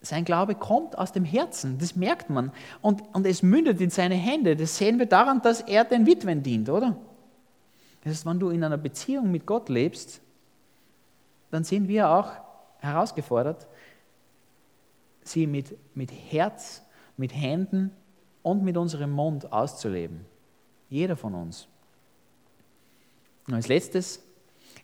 sein 0.00 0.24
Glaube 0.24 0.54
kommt 0.54 0.96
aus 0.96 1.12
dem 1.12 1.24
Herzen, 1.24 1.78
das 1.78 1.96
merkt 1.96 2.30
man. 2.30 2.52
Und, 2.80 3.02
und 3.12 3.26
es 3.26 3.42
mündet 3.42 3.80
in 3.80 3.90
seine 3.90 4.14
Hände. 4.14 4.56
Das 4.56 4.76
sehen 4.76 4.98
wir 4.98 5.06
daran, 5.06 5.42
dass 5.42 5.60
er 5.62 5.84
den 5.84 6.06
Witwen 6.06 6.42
dient, 6.42 6.68
oder? 6.68 6.96
Das 8.02 8.12
heißt, 8.12 8.26
wenn 8.26 8.38
du 8.38 8.50
in 8.50 8.62
einer 8.62 8.78
Beziehung 8.78 9.30
mit 9.30 9.46
Gott 9.46 9.68
lebst, 9.68 10.20
dann 11.50 11.64
sind 11.64 11.88
wir 11.88 12.08
auch 12.08 12.30
herausgefordert, 12.78 13.66
sie 15.22 15.46
mit, 15.46 15.76
mit 15.94 16.10
Herz, 16.10 16.82
mit 17.16 17.34
Händen 17.34 17.90
und 18.42 18.62
mit 18.62 18.76
unserem 18.76 19.10
Mund 19.10 19.52
auszuleben. 19.52 20.24
Jeder 20.88 21.16
von 21.16 21.34
uns. 21.34 21.66
Und 23.46 23.54
als 23.54 23.68
letztes, 23.68 24.22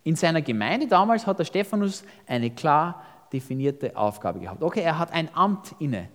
in 0.04 0.16
seiner 0.16 0.42
Gemeinde 0.42 0.86
damals 0.86 1.26
hat 1.26 1.38
der 1.38 1.44
Stephanus 1.44 2.04
eine 2.26 2.50
klar 2.50 3.02
definierte 3.32 3.96
Aufgabe 3.96 4.40
gehabt. 4.40 4.62
Okay, 4.62 4.80
er 4.80 4.98
hat 4.98 5.12
ein 5.12 5.28
Amt 5.34 5.74
inne, 5.78 6.08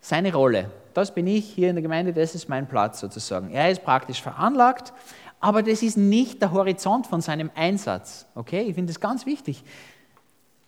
seine 0.00 0.32
Rolle. 0.32 0.70
Das 0.94 1.14
bin 1.14 1.26
ich 1.26 1.44
hier 1.44 1.70
in 1.70 1.76
der 1.76 1.82
Gemeinde, 1.82 2.12
das 2.12 2.34
ist 2.34 2.48
mein 2.48 2.68
Platz 2.68 3.00
sozusagen. 3.00 3.50
Er 3.50 3.70
ist 3.70 3.84
praktisch 3.84 4.22
veranlagt, 4.22 4.92
aber 5.40 5.62
das 5.62 5.82
ist 5.82 5.96
nicht 5.96 6.40
der 6.40 6.52
Horizont 6.52 7.06
von 7.06 7.20
seinem 7.20 7.50
Einsatz. 7.54 8.26
Okay, 8.34 8.62
ich 8.62 8.74
finde 8.74 8.92
das 8.92 9.00
ganz 9.00 9.26
wichtig. 9.26 9.62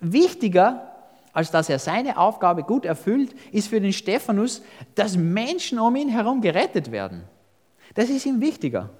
Wichtiger, 0.01 0.93
als 1.33 1.51
dass 1.51 1.69
er 1.69 1.79
seine 1.79 2.19
Aufgabe 2.19 2.63
gut 2.63 2.85
erfüllt, 2.85 3.35
ist 3.53 3.69
für 3.69 3.81
den 3.81 3.93
Stephanus, 3.93 4.63
dass 4.95 5.17
Menschen 5.17 5.79
um 5.79 5.97
ihn 5.97 6.09
herum 6.09 6.41
gerettet 6.41 6.91
werden. 6.91 7.23
Das 7.95 8.11
ist 8.11 8.27
ihm 8.27 8.41
wichtiger. 8.41 8.91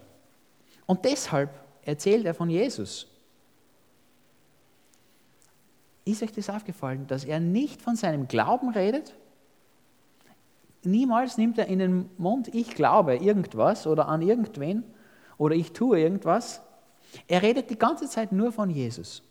Und 0.87 1.05
deshalb 1.05 1.51
erzählt 1.83 2.25
er 2.25 2.35
von 2.35 2.49
Jesus. 2.49 3.07
Ist 6.07 6.23
euch 6.23 6.33
das 6.33 6.49
aufgefallen, 6.49 7.07
dass 7.09 7.25
er 7.25 7.41
nicht 7.41 7.83
von 7.83 7.97
seinem 7.97 8.29
Glauben 8.29 8.71
redet? 8.71 9.15
Niemals 10.85 11.37
nimmt 11.37 11.59
er 11.59 11.67
in 11.67 11.81
den 11.81 12.09
Mund, 12.17 12.55
ich 12.55 12.77
glaube 12.77 13.17
irgendwas 13.17 13.89
oder 13.89 14.07
an 14.07 14.23
irgendwen 14.23 14.85
oder 15.37 15.57
ich 15.57 15.73
tue 15.73 15.99
irgendwas. 15.99 16.63
Er 17.27 17.43
redet 17.43 17.71
die 17.71 17.79
ganze 17.79 18.09
Zeit 18.09 18.31
nur 18.31 18.53
von 18.53 18.71
Jesus. 18.71 19.25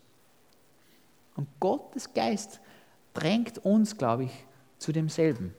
Und 1.37 1.47
Gottes 1.61 2.13
Geist 2.13 2.59
drängt 3.13 3.59
uns, 3.59 3.97
glaube 3.97 4.25
ich, 4.25 4.45
zu 4.77 4.91
demselben. 4.91 5.53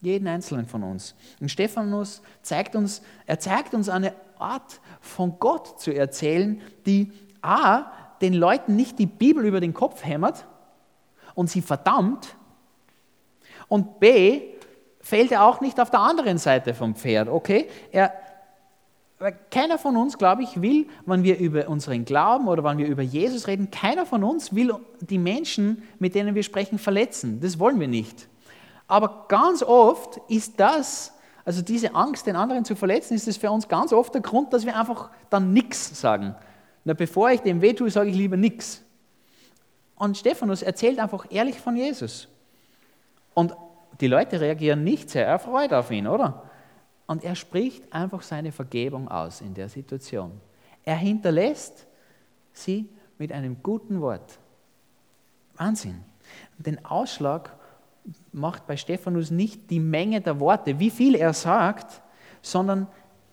Jeden 0.00 0.28
einzelnen 0.28 0.64
von 0.64 0.82
uns. 0.82 1.14
Und 1.40 1.50
Stephanus 1.50 2.22
zeigt 2.40 2.74
uns, 2.74 3.02
er 3.26 3.38
zeigt 3.38 3.74
uns 3.74 3.90
eine 3.90 4.14
Art 4.38 4.80
von 5.02 5.38
Gott 5.38 5.78
zu 5.78 5.92
erzählen, 5.92 6.62
die 6.86 7.12
A, 7.42 7.92
den 8.20 8.34
Leuten 8.34 8.76
nicht 8.76 8.98
die 8.98 9.06
Bibel 9.06 9.44
über 9.44 9.60
den 9.60 9.74
Kopf 9.74 10.04
hämmert 10.04 10.46
und 11.34 11.50
sie 11.50 11.62
verdammt, 11.62 12.36
und 13.68 14.00
B, 14.00 14.54
fällt 15.00 15.30
er 15.30 15.44
auch 15.44 15.60
nicht 15.60 15.80
auf 15.80 15.90
der 15.90 16.00
anderen 16.00 16.38
Seite 16.38 16.74
vom 16.74 16.94
Pferd, 16.94 17.28
okay? 17.28 17.68
Er, 17.92 18.12
keiner 19.50 19.78
von 19.78 19.96
uns, 19.96 20.16
glaube 20.16 20.42
ich, 20.42 20.60
will, 20.62 20.86
wenn 21.06 21.22
wir 21.22 21.38
über 21.38 21.68
unseren 21.68 22.04
Glauben 22.04 22.48
oder 22.48 22.64
wenn 22.64 22.78
wir 22.78 22.86
über 22.86 23.02
Jesus 23.02 23.46
reden, 23.46 23.70
keiner 23.70 24.06
von 24.06 24.24
uns 24.24 24.54
will 24.54 24.74
die 25.00 25.18
Menschen, 25.18 25.82
mit 25.98 26.14
denen 26.14 26.34
wir 26.34 26.42
sprechen, 26.42 26.78
verletzen. 26.78 27.40
Das 27.40 27.58
wollen 27.58 27.80
wir 27.80 27.88
nicht. 27.88 28.28
Aber 28.86 29.26
ganz 29.28 29.62
oft 29.62 30.20
ist 30.28 30.58
das, 30.60 31.14
also 31.44 31.62
diese 31.62 31.94
Angst, 31.94 32.26
den 32.26 32.36
anderen 32.36 32.64
zu 32.64 32.76
verletzen, 32.76 33.14
ist 33.14 33.26
das 33.26 33.36
für 33.36 33.50
uns 33.50 33.68
ganz 33.68 33.92
oft 33.92 34.14
der 34.14 34.22
Grund, 34.22 34.52
dass 34.52 34.64
wir 34.64 34.78
einfach 34.78 35.10
dann 35.30 35.52
nichts 35.52 36.00
sagen. 36.00 36.34
Na, 36.84 36.94
bevor 36.94 37.30
ich 37.30 37.40
dem 37.40 37.60
weh 37.60 37.72
tue, 37.72 37.90
sage 37.90 38.10
ich 38.10 38.16
lieber 38.16 38.36
nichts. 38.36 38.82
Und 39.96 40.16
Stephanus 40.16 40.62
erzählt 40.62 40.98
einfach 40.98 41.26
ehrlich 41.30 41.58
von 41.58 41.76
Jesus. 41.76 42.28
Und 43.34 43.54
die 44.00 44.06
Leute 44.06 44.40
reagieren 44.40 44.84
nicht 44.84 45.10
sehr 45.10 45.26
erfreut 45.26 45.72
auf 45.72 45.90
ihn, 45.90 46.06
oder? 46.06 46.42
Und 47.06 47.24
er 47.24 47.34
spricht 47.34 47.92
einfach 47.92 48.22
seine 48.22 48.52
Vergebung 48.52 49.08
aus 49.08 49.40
in 49.40 49.54
der 49.54 49.68
Situation. 49.68 50.32
Er 50.84 50.96
hinterlässt 50.96 51.86
sie 52.52 52.88
mit 53.18 53.32
einem 53.32 53.62
guten 53.62 54.00
Wort. 54.00 54.38
Wahnsinn. 55.56 56.04
Den 56.58 56.84
Ausschlag 56.84 57.56
macht 58.32 58.66
bei 58.66 58.76
Stephanus 58.76 59.30
nicht 59.30 59.70
die 59.70 59.80
Menge 59.80 60.20
der 60.20 60.38
Worte, 60.38 60.78
wie 60.78 60.90
viel 60.90 61.14
er 61.14 61.32
sagt, 61.32 62.00
sondern 62.42 62.86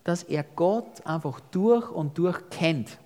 dass 0.03 0.23
er 0.23 0.43
Gott 0.43 1.05
einfach 1.05 1.39
durch 1.51 1.89
und 1.89 2.17
durch 2.17 2.49
kennt. 2.49 2.97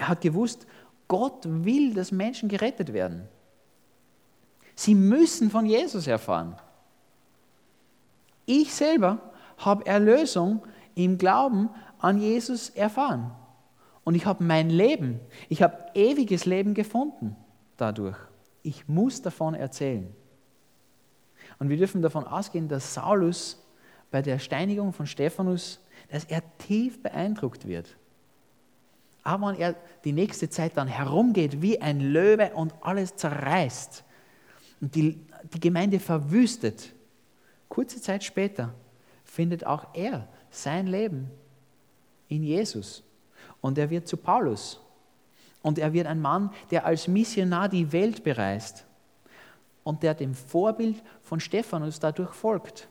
Er 0.00 0.08
hat 0.08 0.22
gewusst, 0.22 0.66
Gott 1.08 1.44
will, 1.44 1.92
dass 1.92 2.10
Menschen 2.10 2.48
gerettet 2.48 2.94
werden. 2.94 3.28
Sie 4.74 4.94
müssen 4.94 5.50
von 5.50 5.66
Jesus 5.66 6.06
erfahren. 6.06 6.56
Ich 8.46 8.72
selber 8.72 9.18
habe 9.58 9.84
Erlösung 9.84 10.62
im 10.94 11.18
Glauben 11.18 11.68
an 11.98 12.16
Jesus 12.16 12.70
erfahren. 12.70 13.30
Und 14.02 14.14
ich 14.14 14.24
habe 14.24 14.42
mein 14.42 14.70
Leben, 14.70 15.20
ich 15.50 15.62
habe 15.62 15.76
ewiges 15.92 16.46
Leben 16.46 16.72
gefunden 16.72 17.36
dadurch. 17.76 18.16
Ich 18.62 18.88
muss 18.88 19.20
davon 19.20 19.52
erzählen. 19.52 20.10
Und 21.58 21.68
wir 21.68 21.76
dürfen 21.76 22.00
davon 22.00 22.26
ausgehen, 22.26 22.68
dass 22.68 22.94
Saulus 22.94 23.62
bei 24.10 24.22
der 24.22 24.38
Steinigung 24.38 24.94
von 24.94 25.06
Stephanus, 25.06 25.78
dass 26.08 26.24
er 26.24 26.42
tief 26.56 27.02
beeindruckt 27.02 27.68
wird. 27.68 27.98
Aber 29.22 29.48
wenn 29.48 29.60
er 29.60 29.76
die 30.04 30.12
nächste 30.12 30.48
Zeit 30.48 30.76
dann 30.76 30.88
herumgeht 30.88 31.60
wie 31.60 31.80
ein 31.80 32.00
Löwe 32.00 32.52
und 32.54 32.74
alles 32.80 33.16
zerreißt 33.16 34.04
und 34.80 34.94
die, 34.94 35.20
die 35.52 35.60
Gemeinde 35.60 36.00
verwüstet, 36.00 36.94
kurze 37.68 38.00
Zeit 38.00 38.24
später 38.24 38.74
findet 39.24 39.66
auch 39.66 39.94
er 39.94 40.28
sein 40.50 40.86
Leben 40.86 41.30
in 42.28 42.42
Jesus. 42.42 43.02
Und 43.60 43.76
er 43.78 43.90
wird 43.90 44.08
zu 44.08 44.16
Paulus. 44.16 44.80
Und 45.62 45.78
er 45.78 45.92
wird 45.92 46.06
ein 46.06 46.20
Mann, 46.20 46.50
der 46.70 46.86
als 46.86 47.06
Missionar 47.06 47.68
die 47.68 47.92
Welt 47.92 48.24
bereist 48.24 48.86
und 49.84 50.02
der 50.02 50.14
dem 50.14 50.34
Vorbild 50.34 51.02
von 51.22 51.40
Stephanus 51.40 52.00
dadurch 52.00 52.32
folgt. 52.32 52.88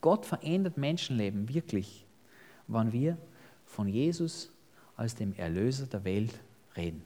Gott 0.00 0.26
verändert 0.26 0.76
Menschenleben 0.76 1.48
wirklich, 1.48 2.06
wann 2.68 2.92
wir 2.92 3.16
von 3.72 3.88
Jesus 3.88 4.52
als 4.96 5.14
dem 5.14 5.34
Erlöser 5.34 5.86
der 5.86 6.04
Welt 6.04 6.38
reden. 6.76 7.02